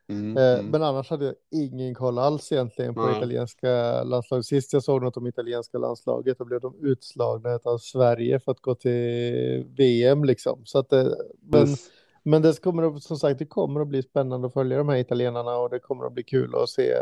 [0.08, 0.66] Mm, eh, mm.
[0.66, 3.16] Men annars hade jag ingen koll alls egentligen på Nej.
[3.16, 4.46] italienska landslaget.
[4.46, 8.60] Sist jag såg något om italienska landslaget, då blev de utslagna av Sverige för att
[8.60, 10.62] gå till VM liksom.
[10.64, 11.88] Så att det, men, yes.
[12.26, 15.56] Men det kommer som sagt, det kommer att bli spännande att följa de här italienarna
[15.56, 16.94] och det kommer att bli kul att se,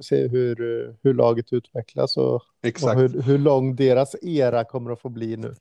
[0.00, 0.56] se hur,
[1.02, 2.42] hur laget utvecklas och, och
[2.94, 5.54] hur, hur lång deras era kommer att få bli nu.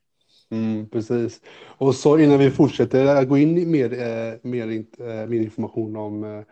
[0.51, 1.41] Mm, precis.
[1.77, 4.67] Och så innan vi fortsätter att gå in i mer, eh, mer,
[4.99, 6.43] eh, mer information om eh,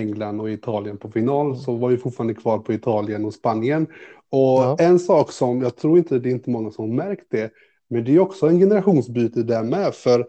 [0.00, 3.86] England och Italien på final så var vi fortfarande kvar på Italien och Spanien.
[4.30, 4.76] Och ja.
[4.78, 7.52] en sak som jag tror inte det är inte många som märkt det,
[7.88, 9.94] men det är också en generationsbyte där med.
[9.94, 10.20] För,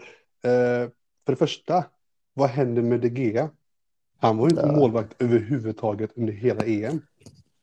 [0.43, 0.89] eh,
[1.25, 1.85] för det första,
[2.33, 3.49] vad händer med De Gea?
[4.17, 4.71] Han var ju inte ja.
[4.71, 7.01] målvakt överhuvudtaget under hela EM.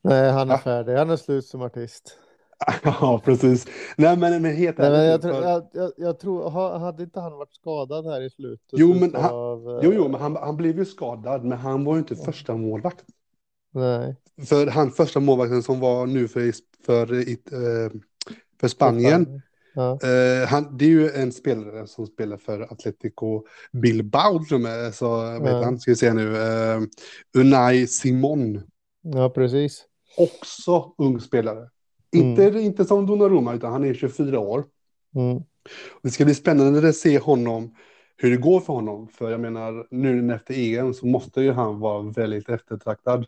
[0.01, 0.57] Nej, han är ja.
[0.57, 0.93] färdig.
[0.95, 2.17] Han är slut som artist.
[2.83, 3.67] ja, precis.
[3.97, 7.37] Nej, men, men helt Nej, men jag, tror, jag, jag, jag, tror, hade inte han
[7.37, 8.67] varit skadad här i slutet?
[8.71, 11.93] Jo, men han, av, jo, jo, men han, han blev ju skadad, men han var
[11.93, 13.05] ju inte första målvakt.
[13.71, 14.15] Nej.
[14.45, 16.53] För han första målvakten som var nu för,
[16.85, 17.91] för, eh,
[18.59, 19.41] för Spanien,
[19.77, 19.99] Ja.
[20.03, 24.39] Uh, han, det är ju en spelare som spelar för Atletico Bilbao,
[24.93, 25.39] så ja.
[25.39, 26.83] vet han, ska vi se nu, uh,
[27.37, 28.61] Unai Simon.
[29.01, 29.85] Ja, precis.
[30.17, 31.69] Också ung spelare.
[32.11, 32.57] Inte, mm.
[32.57, 34.63] inte som Donnarumma, utan han är 24 år.
[35.15, 35.43] Mm.
[36.01, 37.75] Det ska bli spännande att se honom,
[38.17, 39.07] hur det går för honom.
[39.07, 43.25] För jag menar, nu efter EM så måste ju han vara väldigt eftertraktad.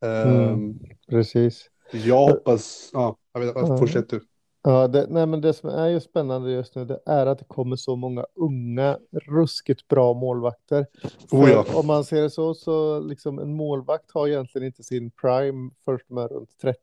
[0.00, 0.52] Mm.
[0.52, 1.70] Um, Precis.
[1.92, 4.20] Jag hoppas, ja, jag vet, fortsätt du.
[4.68, 7.44] Ja, det, nej, men det som är ju spännande just nu, det är att det
[7.44, 10.86] kommer så många unga, ruskigt bra målvakter.
[11.30, 11.64] Oh ja.
[11.74, 16.10] Om man ser det så, så liksom en målvakt har egentligen inte sin prime först
[16.10, 16.78] med runt 30.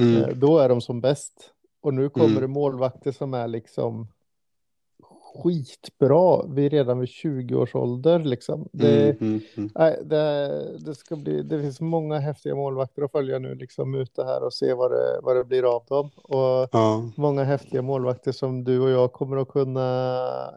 [0.00, 0.16] Mm.
[0.16, 1.50] Eh, då är de som bäst.
[1.80, 2.40] Och nu kommer mm.
[2.40, 4.08] det målvakter som är liksom
[5.42, 8.68] skitbra vi redan vid 20 års ålder liksom.
[8.72, 9.70] Det, mm, mm, mm.
[9.74, 14.24] Nej, det, det, ska bli, det finns många häftiga målvakter att följa nu liksom ute
[14.24, 16.10] här och se vad det, vad det blir av dem.
[16.14, 17.10] Och ja.
[17.16, 19.80] många häftiga målvakter som du och jag kommer att kunna,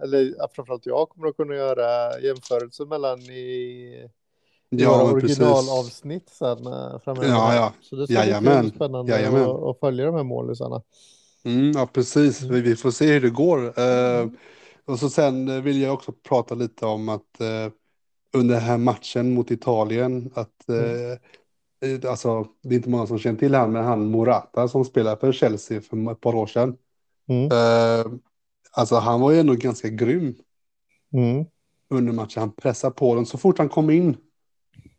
[0.04, 4.10] eller framförallt jag kommer att kunna göra jämförelser mellan i
[4.70, 7.30] ja, originalavsnitt sen eh, framöver.
[7.30, 7.74] Ja, ja.
[7.82, 10.82] Så det ska bli spännande att, att, följa de här målisarna.
[11.44, 12.42] Mm, ja, precis.
[12.42, 13.66] Vi, vi får se hur det går.
[13.66, 14.30] Uh,
[14.90, 17.72] och så sen vill jag också prata lite om att uh,
[18.34, 21.18] under den här matchen mot Italien, att mm.
[21.86, 25.16] uh, alltså, det är inte många som känner till han, men han Morata som spelar
[25.16, 26.78] för Chelsea för ett par år sedan.
[27.30, 27.50] Mm.
[28.72, 30.36] alltså han var ju ändå ganska grym
[31.14, 31.46] mm.
[31.90, 32.40] under matchen.
[32.40, 34.18] Han pressade på dem så fort han kom in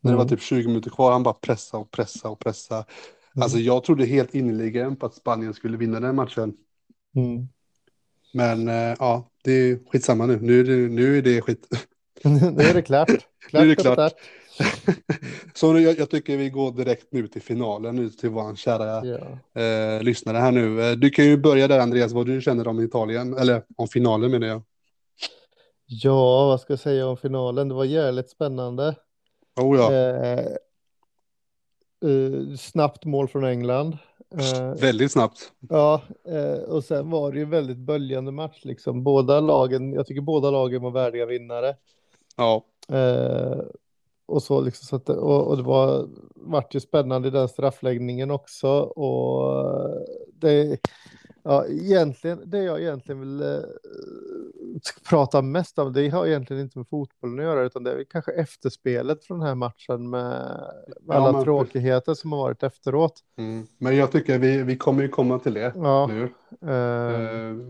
[0.00, 0.28] när det var mm.
[0.28, 2.74] typ 20 minuter kvar, han bara pressa och pressa och pressa.
[2.74, 3.42] Mm.
[3.42, 6.56] Alltså jag trodde helt innerligen på att Spanien skulle vinna den matchen.
[7.16, 7.48] Mm.
[8.32, 10.38] Men äh, ja, det är skitsamma nu.
[10.40, 11.66] Nu är det, nu är det skit.
[12.24, 13.08] nu är det klart.
[13.08, 14.12] klart nu är det klart.
[15.54, 19.62] Så jag, jag, tycker vi går direkt nu till finalen, nu till vår kära ja.
[19.62, 20.82] eh, lyssnare här nu.
[20.82, 24.30] Eh, du kan ju börja där Andreas, vad du känner om Italien, eller om finalen
[24.30, 24.62] menar jag.
[25.86, 27.68] Ja, vad ska jag säga om finalen?
[27.68, 28.94] Det var jävligt spännande.
[29.60, 29.92] Oh ja.
[29.92, 30.38] Eh,
[32.10, 33.98] eh, snabbt mål från England.
[34.38, 35.52] Eh, väldigt snabbt.
[35.68, 39.02] Ja, eh, och sen var det ju väldigt böljande match liksom.
[39.02, 41.76] Båda lagen, jag tycker båda lagen var värdiga vinnare.
[42.36, 42.64] Ja.
[42.88, 43.60] Eh,
[44.26, 48.30] och så liksom så att, och, och det var vart ju spännande i den straffläggningen
[48.30, 49.64] också och
[50.34, 50.80] det
[51.50, 53.62] ja, egentligen det jag egentligen vill
[55.08, 58.32] pratar mest om, det har egentligen inte med fotbollen att göra, utan det är kanske
[58.32, 60.32] efterspelet från den här matchen med
[61.08, 63.20] alla ja, tråkigheter som har varit efteråt.
[63.38, 63.66] Mm.
[63.78, 66.06] Men jag tycker vi, vi kommer ju komma till det ja.
[66.06, 66.22] nu.
[66.22, 66.28] Uh,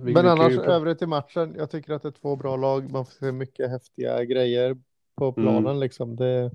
[0.04, 0.60] vi, men vi annars ju...
[0.60, 3.70] övrigt i matchen, jag tycker att det är två bra lag, man får se mycket
[3.70, 4.76] häftiga grejer
[5.16, 5.80] på planen mm.
[5.80, 6.16] liksom.
[6.16, 6.50] Det...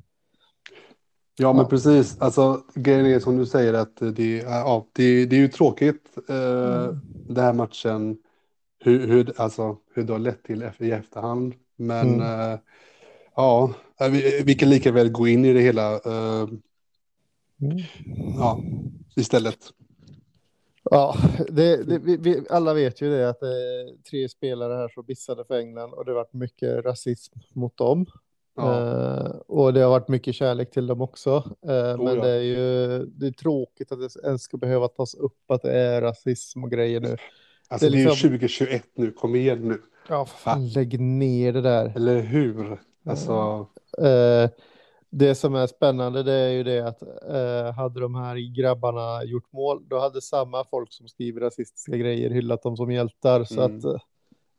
[1.38, 2.22] Ja, men precis.
[2.22, 6.84] Alltså, grejen är som du säger att det, ja, det, det är ju tråkigt eh,
[6.84, 7.00] mm.
[7.28, 8.18] den här matchen
[8.80, 11.54] hur, hur, alltså, hur det har lett till i efterhand.
[11.76, 12.52] Men mm.
[12.52, 12.60] uh,
[13.36, 16.50] ja, vi, vi, kan lika väl gå in i det hela uh,
[17.62, 17.78] mm.
[18.38, 18.64] ja,
[19.16, 19.60] istället.
[20.84, 21.16] Ja,
[21.50, 25.06] det, det, vi, vi, alla vet ju det att det är tre spelare här som
[25.06, 28.06] bissade för England och det varit mycket rasism mot dem.
[28.56, 28.64] Ja.
[28.64, 31.36] Uh, och det har varit mycket kärlek till dem också.
[31.66, 32.58] Uh, oh, men det är ju
[33.06, 36.72] det är tråkigt att det ens ska behöva tas upp att det är rasism och
[36.72, 37.18] grejer nu.
[37.68, 38.30] Alltså det är, liksom...
[38.30, 39.82] det är 2021 nu, kom igen nu.
[40.10, 41.94] Ja, fan, lägg ner det där.
[41.96, 42.82] Eller hur?
[43.06, 43.68] Alltså...
[44.02, 44.50] Uh,
[45.10, 47.04] det som är spännande det är ju det att
[47.76, 52.64] hade de här grabbarna gjort mål, då hade samma folk som skriver rasistiska grejer hyllat
[52.64, 53.44] dem som hjältar.
[53.44, 53.78] Så mm.
[53.78, 54.02] att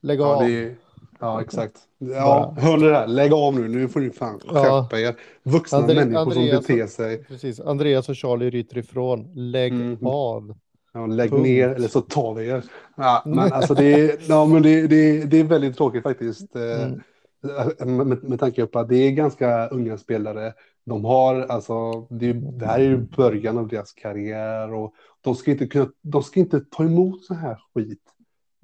[0.00, 0.42] lägg av.
[0.42, 0.76] Ja, är...
[1.20, 1.78] ja exakt.
[1.98, 3.06] Ja, hör ni det här?
[3.06, 5.08] Lägg av nu, nu får ni fan skärpa ja.
[5.08, 5.16] er.
[5.42, 7.24] Vuxna Andre människor Andreas, som beter sig.
[7.24, 9.32] Precis, Andreas och Charlie ryter ifrån.
[9.34, 10.06] Lägg mm.
[10.06, 10.54] av.
[10.92, 11.42] Ja, lägg Punkt.
[11.42, 12.64] ner eller så tar vi er.
[12.96, 16.56] Ja, men alltså det, är, ja, men det, det, det är väldigt tråkigt faktiskt.
[16.56, 18.08] Eh, mm.
[18.08, 20.52] Med, med tanke på att det är ganska unga spelare.
[20.86, 25.50] De har, alltså, det, det här är ju början av deras karriär och de ska
[25.50, 28.02] inte, kunna, de ska inte ta emot så här skit.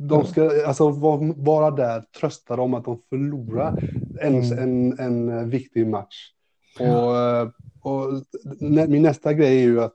[0.09, 0.89] De ska alltså
[1.37, 4.59] vara, där, trösta dem att de förlorar en, mm.
[4.59, 6.33] en, en viktig match.
[6.81, 7.49] Och, eh,
[7.83, 8.23] och
[8.61, 9.95] min nästa grej är ju att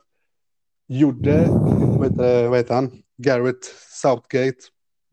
[0.88, 1.48] gjorde,
[1.98, 3.64] vad heter, vad heter han, Garrett
[4.02, 4.58] Southgate,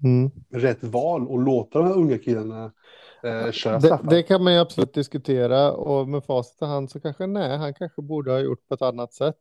[0.04, 0.30] mm.
[0.52, 2.72] rätt val och låta de här unga killarna
[3.24, 7.00] eh, köra det, det kan man ju absolut diskutera och med facit i hand så
[7.00, 9.36] kanske nej, han kanske borde ha gjort på ett annat sätt.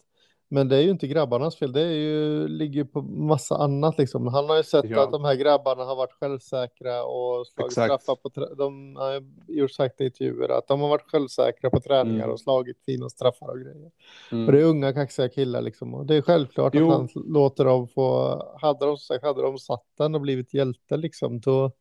[0.54, 4.28] Men det är ju inte grabbarnas fel, det är ju, ligger på massa annat liksom.
[4.28, 5.04] Han har ju sett ja.
[5.04, 8.04] att de här grabbarna har varit självsäkra och slagit Exakt.
[8.04, 12.24] straffar på, de har gjort sagt i intervjuer att de har varit självsäkra på träningar
[12.24, 12.34] mm.
[12.34, 13.92] och slagit fina straffar och grejer.
[14.32, 14.46] Mm.
[14.46, 15.94] Och det är unga kaxiga killar liksom.
[15.94, 16.92] Och det är självklart jo.
[16.92, 20.98] att han låter dem få, hade de sagt, hade de satt den och blivit hjälte
[20.98, 21.72] liksom, då,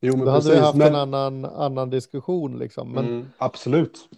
[0.00, 0.88] jo, då hade vi haft men...
[0.88, 2.92] en annan, annan diskussion liksom.
[2.92, 3.06] Men...
[3.06, 4.08] Mm, absolut.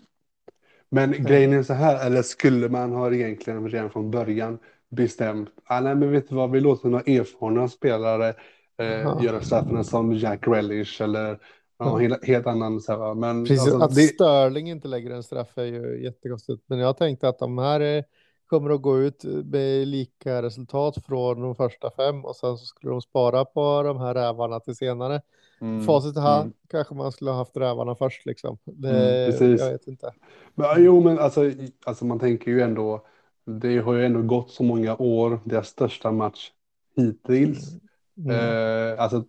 [0.90, 1.24] Men mm.
[1.24, 4.58] grejen är så här, eller skulle man ha egentligen redan från början
[4.90, 8.34] bestämt, ah, nej men vet du vad, vi låter några erfarna spelare
[8.78, 11.38] eh, göra straffarna som Jack Relish eller
[11.78, 12.80] ja, helt, helt annan.
[12.80, 14.02] Så här, men, Precis, alltså, att det...
[14.02, 18.04] Sterling inte lägger en straff är ju jättekonstigt, men jag tänkte att de här är,
[18.50, 22.92] kommer att gå ut med lika resultat från de första fem och sen så skulle
[22.92, 25.22] de spara på de här rävarna till senare.
[25.60, 25.86] Mm.
[25.86, 26.54] Facit hand mm.
[26.68, 28.58] kanske man skulle ha haft rävarna först liksom.
[28.64, 29.60] Det, mm, precis.
[29.60, 30.12] Jag vet inte.
[30.54, 31.50] Men, jo, men alltså,
[31.84, 33.06] alltså man tänker ju ändå.
[33.44, 35.40] Det har ju ändå gått så många år.
[35.44, 36.50] Deras största match
[36.96, 37.74] hittills.
[38.16, 38.30] Mm.
[38.30, 39.24] Eh, alltså,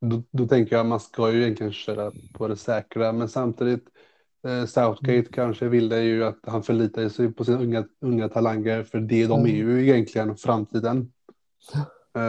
[0.00, 3.88] då, då, tänker jag att man ska ju egentligen köra på det säkra, men samtidigt
[4.68, 5.32] Southgate mm.
[5.32, 9.40] kanske ville ju att han förlitar sig på sina unga, unga talanger, för det de
[9.40, 9.56] är mm.
[9.56, 11.12] ju egentligen framtiden.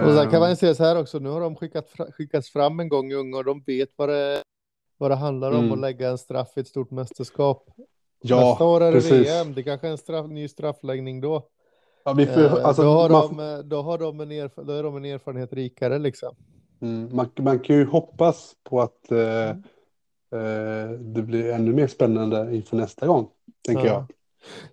[0.06, 2.80] Och sen kan man ju se så här också, nu har de skickat, skickats fram
[2.80, 4.42] en gång unga och de vet vad det,
[4.98, 5.72] vad det handlar om mm.
[5.72, 7.70] att lägga en straff i ett stort mästerskap.
[8.22, 9.28] Ja, Nästa år är det precis.
[9.28, 11.48] VM, det kanske är en straff, ny straffläggning då.
[12.04, 14.74] Ja, vi får, eh, alltså, då, har man, de, då, har de en erf då
[14.74, 16.36] är de en erfarenhet rikare liksom.
[16.82, 19.56] Mm, man, man, kan ju hoppas på att eh, eh,
[21.00, 23.28] det blir ännu mer spännande inför nästa gång,
[23.68, 23.94] tänker ja.
[23.94, 24.06] jag.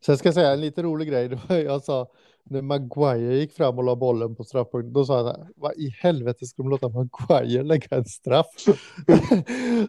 [0.06, 1.28] Sen ska jag säga en lite rolig grej.
[1.48, 2.06] Det jag sa,
[2.44, 5.96] när Maguire gick fram och la bollen på straffpunkten, då sa jag här, vad i
[6.00, 8.46] helvete ska de låta Maguire lägga en straff?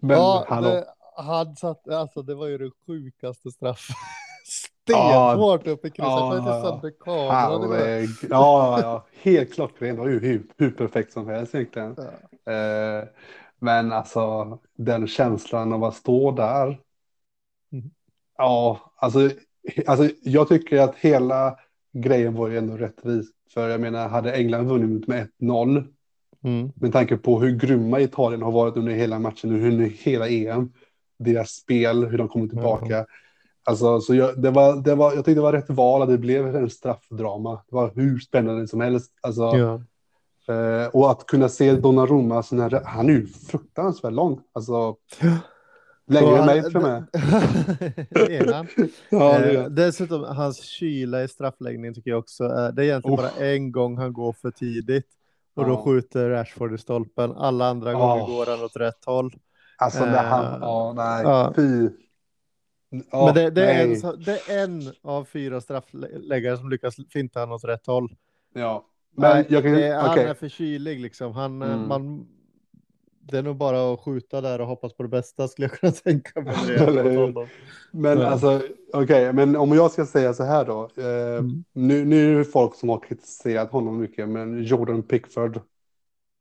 [0.02, 0.67] Men ja, hallå.
[0.67, 3.88] Det, han satt, alltså det var ju den sjukaste straff.
[4.45, 7.71] Stenhårt upp i krysset, ja, inte sönder kameran.
[7.71, 9.95] Ja, ja, ja, helt klockren.
[9.95, 11.95] Det var ju hur, hur perfekt som helst egentligen.
[12.45, 12.52] Ja.
[12.52, 13.04] Eh,
[13.63, 16.67] men alltså den känslan av att stå där.
[17.71, 17.91] Mm.
[18.38, 19.30] Ja, alltså,
[19.86, 21.56] alltså jag tycker att hela
[21.93, 23.26] grejen var ju ändå rättvis.
[23.54, 25.88] För jag menar, hade England vunnit med 1-0,
[26.43, 26.71] mm.
[26.76, 30.74] med tanke på hur grymma Italien har varit under hela matchen, under hela EM,
[31.20, 32.95] deras spel, hur de kommer tillbaka.
[32.95, 33.05] Mm.
[33.64, 36.18] Alltså, så jag, det var, det var, jag tyckte det var rätt val att det
[36.18, 37.53] blev en straffdrama.
[37.70, 39.11] Det var hur spännande som helst.
[39.22, 39.82] Alltså, ja.
[40.50, 44.41] Eh, och att kunna se Donnarumma, alltså, när, han är ju fruktansvärt lång.
[44.54, 44.96] Alltså,
[46.08, 47.08] Längre än mig till och med.
[48.10, 48.68] det är han.
[49.10, 49.64] ja, det är.
[49.64, 52.44] Eh, dessutom hans kyla i straffläggning tycker jag också.
[52.44, 53.22] Eh, det är egentligen oh.
[53.22, 55.08] bara en gång han går för tidigt.
[55.56, 57.32] Och då skjuter Rashford i stolpen.
[57.32, 59.34] Alla andra gånger går han åt rätt håll.
[59.78, 61.54] Alltså det han, uh, ja nej, ja.
[61.56, 61.89] fy.
[63.12, 67.39] Oh, Men det, det, är en, det, är en, av fyra straffläggare som lyckas finta
[67.39, 68.16] honom åt rätt håll.
[68.54, 68.86] Ja.
[69.16, 70.07] Men nej, jag kan, det, okay.
[70.07, 71.32] Han är för kylig liksom.
[71.34, 71.88] Han, mm.
[71.88, 72.28] man,
[73.22, 75.91] det är nog bara att skjuta där och hoppas på det bästa skulle jag kunna
[75.91, 77.34] tänka mig.
[77.91, 78.28] men ja.
[78.28, 78.55] alltså,
[78.93, 80.89] okej, okay, men om jag ska säga så här då.
[80.97, 81.64] Eh, mm.
[81.74, 85.59] nu, nu är det folk som har kritiserat honom mycket, men Jordan Pickford.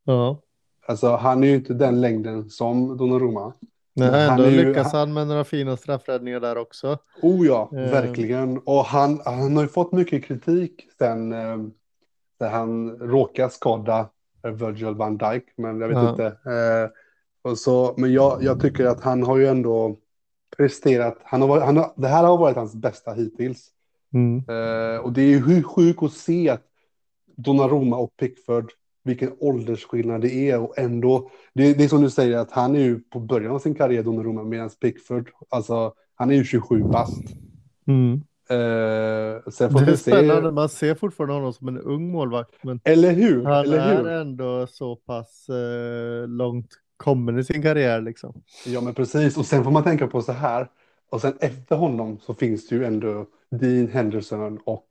[0.05, 0.41] Ja.
[0.87, 3.53] Alltså, han är ju inte den längden som Donnarumma.
[3.95, 6.99] Nej, ändå han lyckas han med några fina straffräddningar där också.
[7.23, 7.91] Oh ja, eh.
[7.91, 8.59] verkligen.
[8.59, 11.33] Och han, han har ju fått mycket kritik sen
[12.43, 14.09] eh, han råkade skada
[14.43, 16.11] Virgil van Dijk, men jag vet ja.
[16.11, 16.27] inte.
[16.27, 16.91] Eh,
[17.51, 19.97] och så, men jag, jag tycker att han har ju ändå
[20.57, 21.19] presterat.
[21.25, 23.69] Han har han har, det här har varit hans bästa hittills.
[24.15, 24.37] Mm.
[24.37, 26.63] Eh, och det är ju sjukt att se att
[27.37, 28.73] Donnarumma och Pickford,
[29.05, 32.81] vilken åldersskillnad det är och ändå, det, det är som du säger att han är
[32.81, 37.23] ju på början av sin karriär Donnarumma medan Pickford, alltså han är ju 27 bast.
[37.87, 38.23] Mm.
[38.51, 40.55] Uh, sen får det är vi spännande, se...
[40.55, 42.65] man ser fortfarande honom som en ung målvakt.
[42.65, 43.45] Men Eller hur?
[43.45, 44.09] Han Eller är hur?
[44.09, 48.43] ändå så pass uh, långt kommen i sin karriär liksom.
[48.67, 50.71] Ja men precis, och sen får man tänka på så här.
[51.11, 54.87] Och sen efter honom så finns det ju ändå Dean Henderson och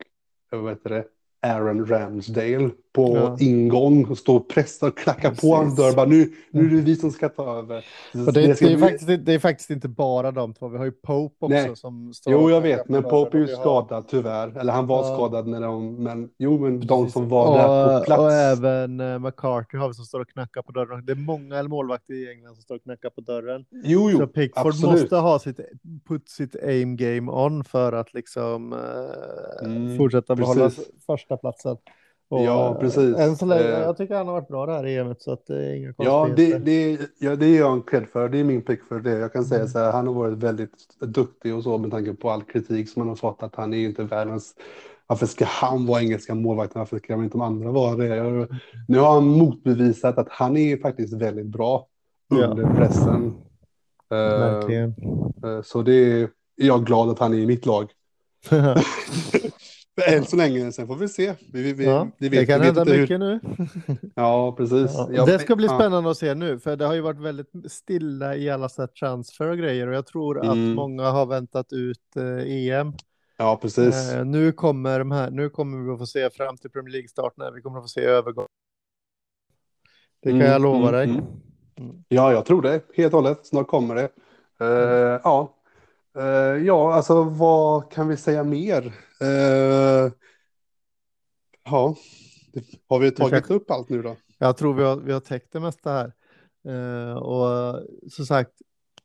[0.51, 1.05] vad heter det,
[1.41, 3.37] Aaron Ramsdale på ja.
[3.39, 5.41] ingång och stå och pressa och klacka Precis.
[5.41, 5.95] på hans dörr.
[5.95, 7.85] Bara, nu, nu är det vi som ska ta över.
[8.13, 8.77] Det, det, det, är bli...
[8.77, 10.67] faktiskt, det är faktiskt inte bara de två.
[10.67, 11.75] Vi har ju Pope också Nej.
[11.75, 14.59] som står Jo, jag vet, men Pope är ju skadad tyvärr.
[14.59, 15.15] Eller han var ja.
[15.15, 16.89] skadad när de, men jo, men Precis.
[16.89, 18.19] de som var och, där på plats.
[18.19, 21.05] Och även uh, McCarthy har vi som står och knackar på dörren.
[21.05, 23.65] Det är många målvakter i England som står och knackar på dörren.
[23.83, 25.01] Jo, jo, Så Pickford absolut.
[25.01, 25.59] måste ha sitt,
[26.07, 28.79] put sitt aim game on för att liksom uh,
[29.65, 30.71] mm, fortsätta behålla
[31.11, 31.77] första platsen.
[32.29, 33.17] Och, ja, precis.
[33.17, 35.65] Än så länge, jag tycker han har varit bra det här EMet så att det
[35.65, 38.29] är inga ja det, det, ja, det är jag en cred för.
[38.29, 39.17] Det är min pick för det.
[39.17, 39.69] Jag kan säga mm.
[39.69, 43.01] så här, han har varit väldigt duktig och så med tanke på all kritik som
[43.01, 44.55] han har fått att han är inte världens
[45.07, 46.79] varför ska han vara engelska målvakten?
[46.79, 48.47] Varför ska inte de andra vara det?
[48.87, 51.87] Nu har han motbevisat att han är faktiskt väldigt bra
[52.29, 52.73] under ja.
[52.75, 53.33] pressen.
[54.11, 54.95] Eh, Verkligen.
[55.45, 57.91] Uh, så det är jag glad att han är i mitt lag.
[60.07, 61.35] Än så länge, sen får vi se.
[61.53, 63.17] Vi, vi, ja, vi vet, det kan hända mycket hur...
[63.17, 63.39] nu.
[64.15, 64.91] ja, precis.
[64.93, 65.27] Ja, jag...
[65.27, 66.11] Det ska bli spännande ja.
[66.11, 69.57] att se nu, för det har ju varit väldigt stilla i alla sätt transfer och
[69.57, 70.49] grejer och jag tror mm.
[70.49, 72.93] att många har väntat ut eh, EM.
[73.37, 74.11] Ja, precis.
[74.13, 77.33] Eh, nu kommer de här, nu kommer vi att få se fram till Premier League-start
[77.37, 78.47] när vi kommer att få se övergång.
[80.23, 81.03] Det kan mm, jag lova mm, dig.
[81.03, 81.25] Mm.
[81.77, 82.03] mm.
[82.07, 83.45] Ja, jag tror det helt och hållet.
[83.45, 84.09] Snart kommer det.
[84.61, 85.57] Uh, ja,
[86.17, 88.93] Uh, ja, alltså vad kan vi säga mer?
[89.23, 90.11] Uh,
[91.63, 91.95] ja,
[92.89, 94.17] har vi tagit upp allt nu då?
[94.37, 96.13] Jag tror vi har, vi har täckt det mesta här.
[96.67, 98.51] Uh, och som sagt,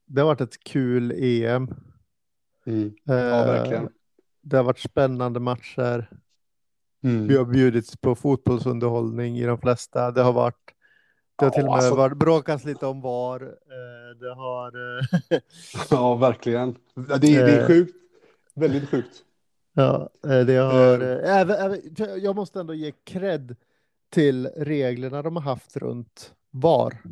[0.07, 1.69] det har varit ett kul EM.
[2.67, 2.95] Mm.
[3.05, 3.15] Ja,
[3.45, 3.89] verkligen.
[4.43, 6.11] Det har varit spännande matcher.
[7.05, 7.27] Mm.
[7.27, 10.11] Vi har bjudits på fotbollsunderhållning i de flesta.
[10.11, 10.73] Det har varit
[11.39, 11.95] det har till och med alltså...
[11.95, 13.43] varit bråkats lite om VAR.
[13.43, 14.99] Eh, det har...
[14.99, 15.41] Eh,
[15.91, 16.77] ja, verkligen.
[16.95, 17.67] Det är, det är eh.
[17.67, 17.95] sjukt.
[18.55, 19.23] Väldigt sjukt.
[19.77, 21.01] Ja, det har...
[21.01, 21.41] Äh...
[21.41, 21.81] Även, även,
[22.23, 23.57] jag måste ändå ge cred
[24.11, 27.03] till reglerna de har haft runt VAR.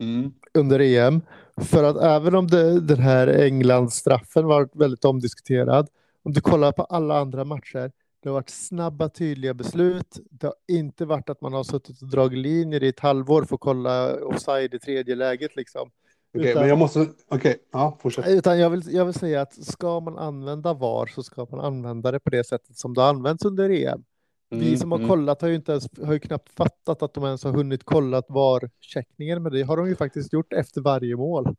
[0.00, 0.32] Mm.
[0.54, 1.20] under EM.
[1.56, 5.88] För att även om det, den här Englandsstraffen var väldigt omdiskuterad,
[6.22, 10.18] om du kollar på alla andra matcher det har varit snabba, tydliga beslut.
[10.30, 13.54] Det har inte varit att man har suttit och dragit linjer i ett halvår för
[13.54, 15.56] att kolla offside i tredje läget.
[15.56, 15.90] Liksom.
[16.34, 17.00] Okej, okay, men jag måste...
[17.00, 18.28] Okej, okay, ja, fortsätt.
[18.28, 22.10] Utan jag vill, jag vill säga att ska man använda VAR så ska man använda
[22.10, 24.04] det på det sättet som det har använts under EM.
[24.52, 25.10] Mm, Vi som har mm.
[25.10, 28.22] kollat har ju, inte ens, har ju knappt fattat att de ens har hunnit kolla
[28.28, 31.56] VAR-checkningen, men det har de ju faktiskt gjort efter varje mål.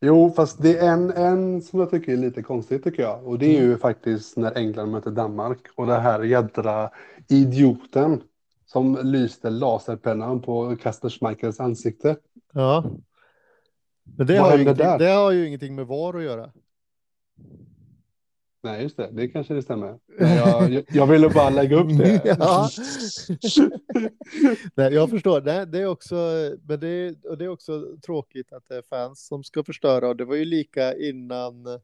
[0.00, 3.26] Jo, fast det är en, en som jag tycker är lite konstigt tycker jag.
[3.26, 3.78] Och det är ju mm.
[3.78, 5.58] faktiskt när England möter Danmark.
[5.76, 6.90] Och det här jädra
[7.28, 8.22] idioten
[8.66, 12.16] som lyste laserpennan på Kasper Schmeichels ansikte.
[12.52, 12.84] Ja.
[14.04, 16.50] Men det har, ju det har ju ingenting med VAR att göra.
[18.64, 19.08] Nej, just det.
[19.12, 19.98] Det kanske det stämmer.
[20.18, 22.22] Jag, jag, ville bara lägga upp det.
[22.38, 22.68] ja.
[24.74, 25.40] Nej, jag förstår.
[25.40, 26.14] Nej, det är också,
[26.68, 30.08] men det är, och det är också tråkigt att det är fans som ska förstöra.
[30.08, 31.80] Och det var ju lika innan,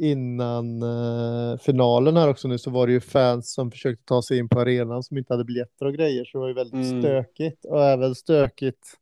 [0.00, 4.38] innan uh, finalen här också nu så var det ju fans som försökte ta sig
[4.38, 6.24] in på arenan som inte hade biljetter och grejer.
[6.24, 7.02] Så det var ju väldigt mm.
[7.02, 8.96] stökigt och även stökigt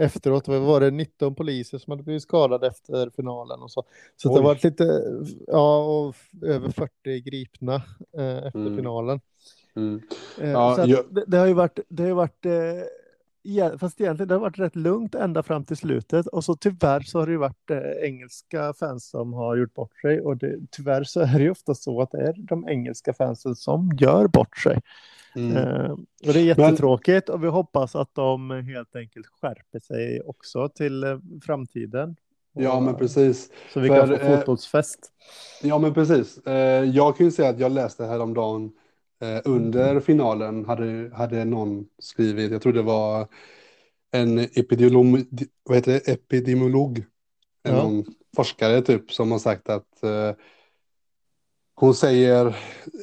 [0.00, 3.84] efteråt var det 19 poliser som hade blivit skadade efter finalen och så.
[4.16, 4.36] Så Oj.
[4.36, 5.02] det var lite,
[5.46, 7.74] ja, och över 40 gripna
[8.18, 8.76] eh, efter mm.
[8.76, 9.20] finalen.
[9.76, 10.02] Mm.
[10.40, 14.40] Eh, ja, det, det, har ju varit, det har varit eh, fast egentligen det har
[14.40, 17.70] varit rätt lugnt ända fram till slutet och så tyvärr så har det ju varit
[17.70, 21.50] eh, engelska fans som har gjort bort sig och det, tyvärr så är det ju
[21.50, 24.80] ofta så att det är de engelska fansen som gör bort sig.
[25.34, 25.56] Mm.
[25.56, 30.68] Eh, och det är jättetråkigt och vi hoppas att de helt enkelt skärper sig också
[30.68, 32.16] till eh, framtiden.
[32.52, 33.50] Ja, men precis.
[33.72, 35.12] Så vi kan För, få eh, fotbollsfest.
[35.62, 36.38] Ja, men precis.
[36.46, 38.72] Eh, jag kan ju säga att jag läste häromdagen
[39.22, 43.28] Eh, under finalen hade, hade någon skrivit, jag tror det var
[44.10, 45.24] en epidemiolog,
[45.62, 47.04] vad heter det, epidemiolog,
[47.62, 47.82] ja.
[47.82, 48.04] någon
[48.36, 50.32] forskare typ, som har sagt att eh,
[51.80, 52.56] hon säger,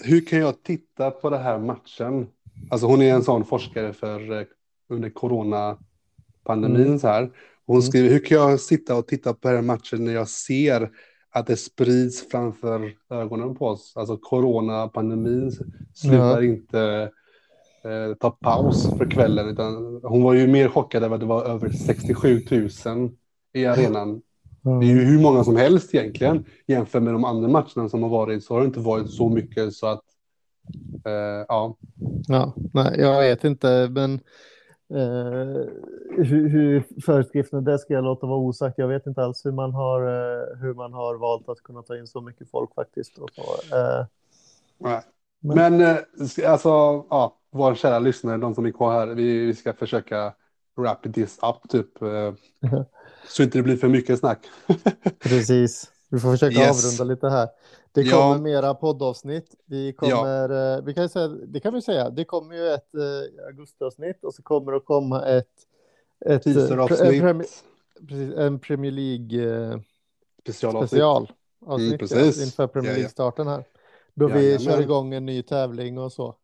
[0.03, 2.27] hur kan jag titta på den här matchen?
[2.69, 4.45] Alltså hon är en sån forskare för eh,
[4.89, 6.99] under coronapandemin mm.
[6.99, 7.31] så här.
[7.65, 7.81] Hon mm.
[7.81, 10.89] skriver, hur kan jag sitta och titta på den här matchen när jag ser
[11.29, 13.93] att det sprids framför ögonen på oss.
[13.95, 15.51] Alltså coronapandemin
[15.93, 16.43] slutar ja.
[16.43, 17.11] inte
[17.83, 19.49] eh, ta paus för kvällen.
[19.49, 22.41] Utan hon var ju mer chockad över att det var över 67
[22.85, 23.11] 000
[23.53, 24.21] i arenan.
[24.61, 26.45] Det är ju hur många som helst egentligen.
[26.67, 29.73] Jämfört med de andra matcherna som har varit så har det inte varit så mycket
[29.73, 30.03] så att
[31.05, 31.75] eh, ja.
[32.27, 34.19] Ja, nej, jag vet inte, men
[34.89, 35.65] Eh,
[36.23, 38.77] hur, hur föreskrifterna, det ska jag låta vara osagt.
[38.77, 41.97] Jag vet inte alls hur man har, eh, hur man har valt att kunna ta
[41.97, 43.17] in så mycket folk faktiskt.
[43.17, 43.41] Och så.
[44.77, 45.01] Nej.
[45.39, 45.97] Men, men
[46.45, 46.69] alltså,
[47.09, 50.33] ja, våra kära lyssnare, de som är kvar här, vi, vi ska försöka
[50.75, 51.97] wrap this up typ.
[53.27, 54.39] Eh, så inte det blir för mycket snack.
[55.19, 56.85] Precis, vi får försöka yes.
[56.85, 57.49] avrunda lite här.
[57.91, 58.37] Det kommer ja.
[58.37, 59.55] mera poddavsnitt.
[59.65, 60.77] Vi kommer, ja.
[60.77, 64.33] Eh, vi kan säga, det kan vi säga, det kommer ju ett uh, augustiavsnitt och
[64.33, 65.47] så kommer det att komma ett,
[66.25, 67.45] ett uh, pre, premi,
[68.07, 69.79] precis, en Premier League uh,
[70.41, 71.31] specialavsnitt, special
[71.65, 72.45] avsnitt, mm, precis.
[72.45, 73.63] Inför Premier League-starten här.
[74.13, 76.35] Då vi ja, kör igång en ny tävling och så.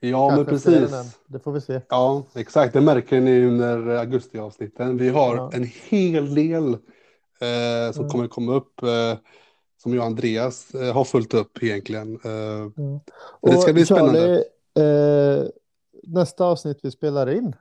[0.00, 1.18] Ja, Kanske men precis.
[1.26, 1.80] Det får vi se.
[1.88, 2.72] Ja, exakt.
[2.72, 4.96] Det märker ni under augustiavsnitten.
[4.96, 5.50] Vi har ja.
[5.52, 8.08] en hel del eh, som mm.
[8.08, 8.82] kommer komma upp.
[8.82, 9.18] Eh,
[9.82, 12.20] som jag och Andreas eh, har fullt upp egentligen.
[12.24, 13.00] Eh, mm.
[13.42, 14.44] Det ska bli spännande.
[14.74, 15.48] Charlie, eh,
[16.02, 17.56] nästa avsnitt vi spelar in,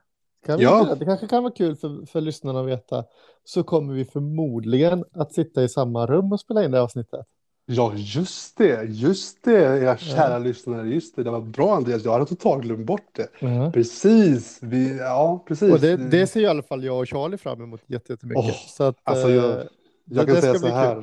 [0.45, 0.95] kan ja.
[0.99, 3.05] det kanske kan vara kul för, för lyssnarna att veta,
[3.43, 7.25] så kommer vi förmodligen att sitta i samma rum och spela in det avsnittet.
[7.69, 10.39] Ja, just det, just det, era kära ja.
[10.39, 13.27] lyssnare, just det, det var bra Andreas, jag hade totalt glömt bort det.
[13.39, 13.71] Mm.
[13.71, 15.73] Precis, vi, ja, precis.
[15.73, 18.45] Och det, det ser i alla fall jag och Charlie fram emot jättemycket.
[18.45, 19.65] Oh, så att, alltså jag, eh,
[20.05, 20.93] jag kan säga så här.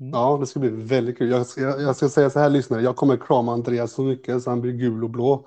[0.00, 0.12] Mm.
[0.12, 1.30] Ja, det ska bli väldigt kul.
[1.30, 2.82] Jag ska, jag ska säga så här, lyssnare.
[2.82, 5.46] Jag kommer krama Andreas så mycket så han blir gul och blå.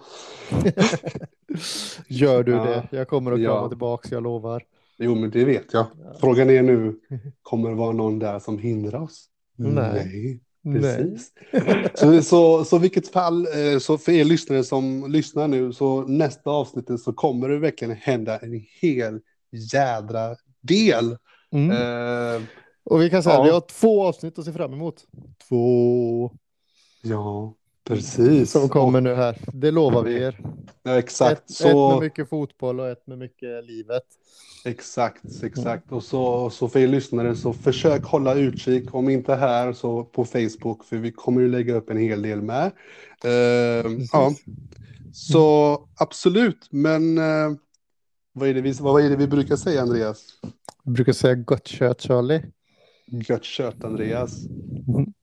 [2.08, 2.64] Gör du ja.
[2.64, 2.88] det?
[2.92, 3.70] Jag kommer att krama ja.
[3.70, 4.64] tillbaka, jag lovar.
[4.98, 5.86] Jo, men det vet jag.
[6.20, 6.96] Frågan är nu,
[7.42, 9.26] kommer det vara någon där som hindrar oss?
[9.56, 9.92] Nej.
[9.94, 10.42] Nej.
[10.74, 11.32] Precis.
[11.96, 16.50] så, så, så vilket fall, eh, så för er lyssnare som lyssnar nu, så nästa
[16.50, 19.20] avsnitt så kommer det verkligen hända en hel
[19.52, 21.18] jädra del.
[21.52, 21.72] Mm.
[21.72, 22.42] Eh,
[22.84, 23.44] och vi kan säga ja.
[23.44, 25.04] vi har två avsnitt att se fram emot.
[25.50, 26.32] Två.
[27.02, 27.54] Ja,
[27.88, 28.52] precis.
[28.52, 29.38] Som kommer nu här.
[29.54, 30.40] Det lovar vi er.
[30.84, 31.42] Ja, exakt.
[31.42, 31.68] Ett, så...
[31.68, 34.04] ett med mycket fotboll och ett med mycket livet.
[34.66, 35.92] Exakt, exakt.
[35.92, 40.26] Och så, så för er lyssnare så försök hålla utkik, om inte här så på
[40.26, 42.72] Facebook, för vi kommer ju lägga upp en hel del med.
[43.26, 44.34] Uh, ja.
[45.14, 47.58] Så absolut, men uh,
[48.34, 50.26] vad, är det vi, vad är det vi brukar säga, Andreas?
[50.84, 52.44] Vi brukar säga gott kött, Charlie.
[53.08, 54.46] Gött kött, Andreas.
[54.88, 55.14] Mm.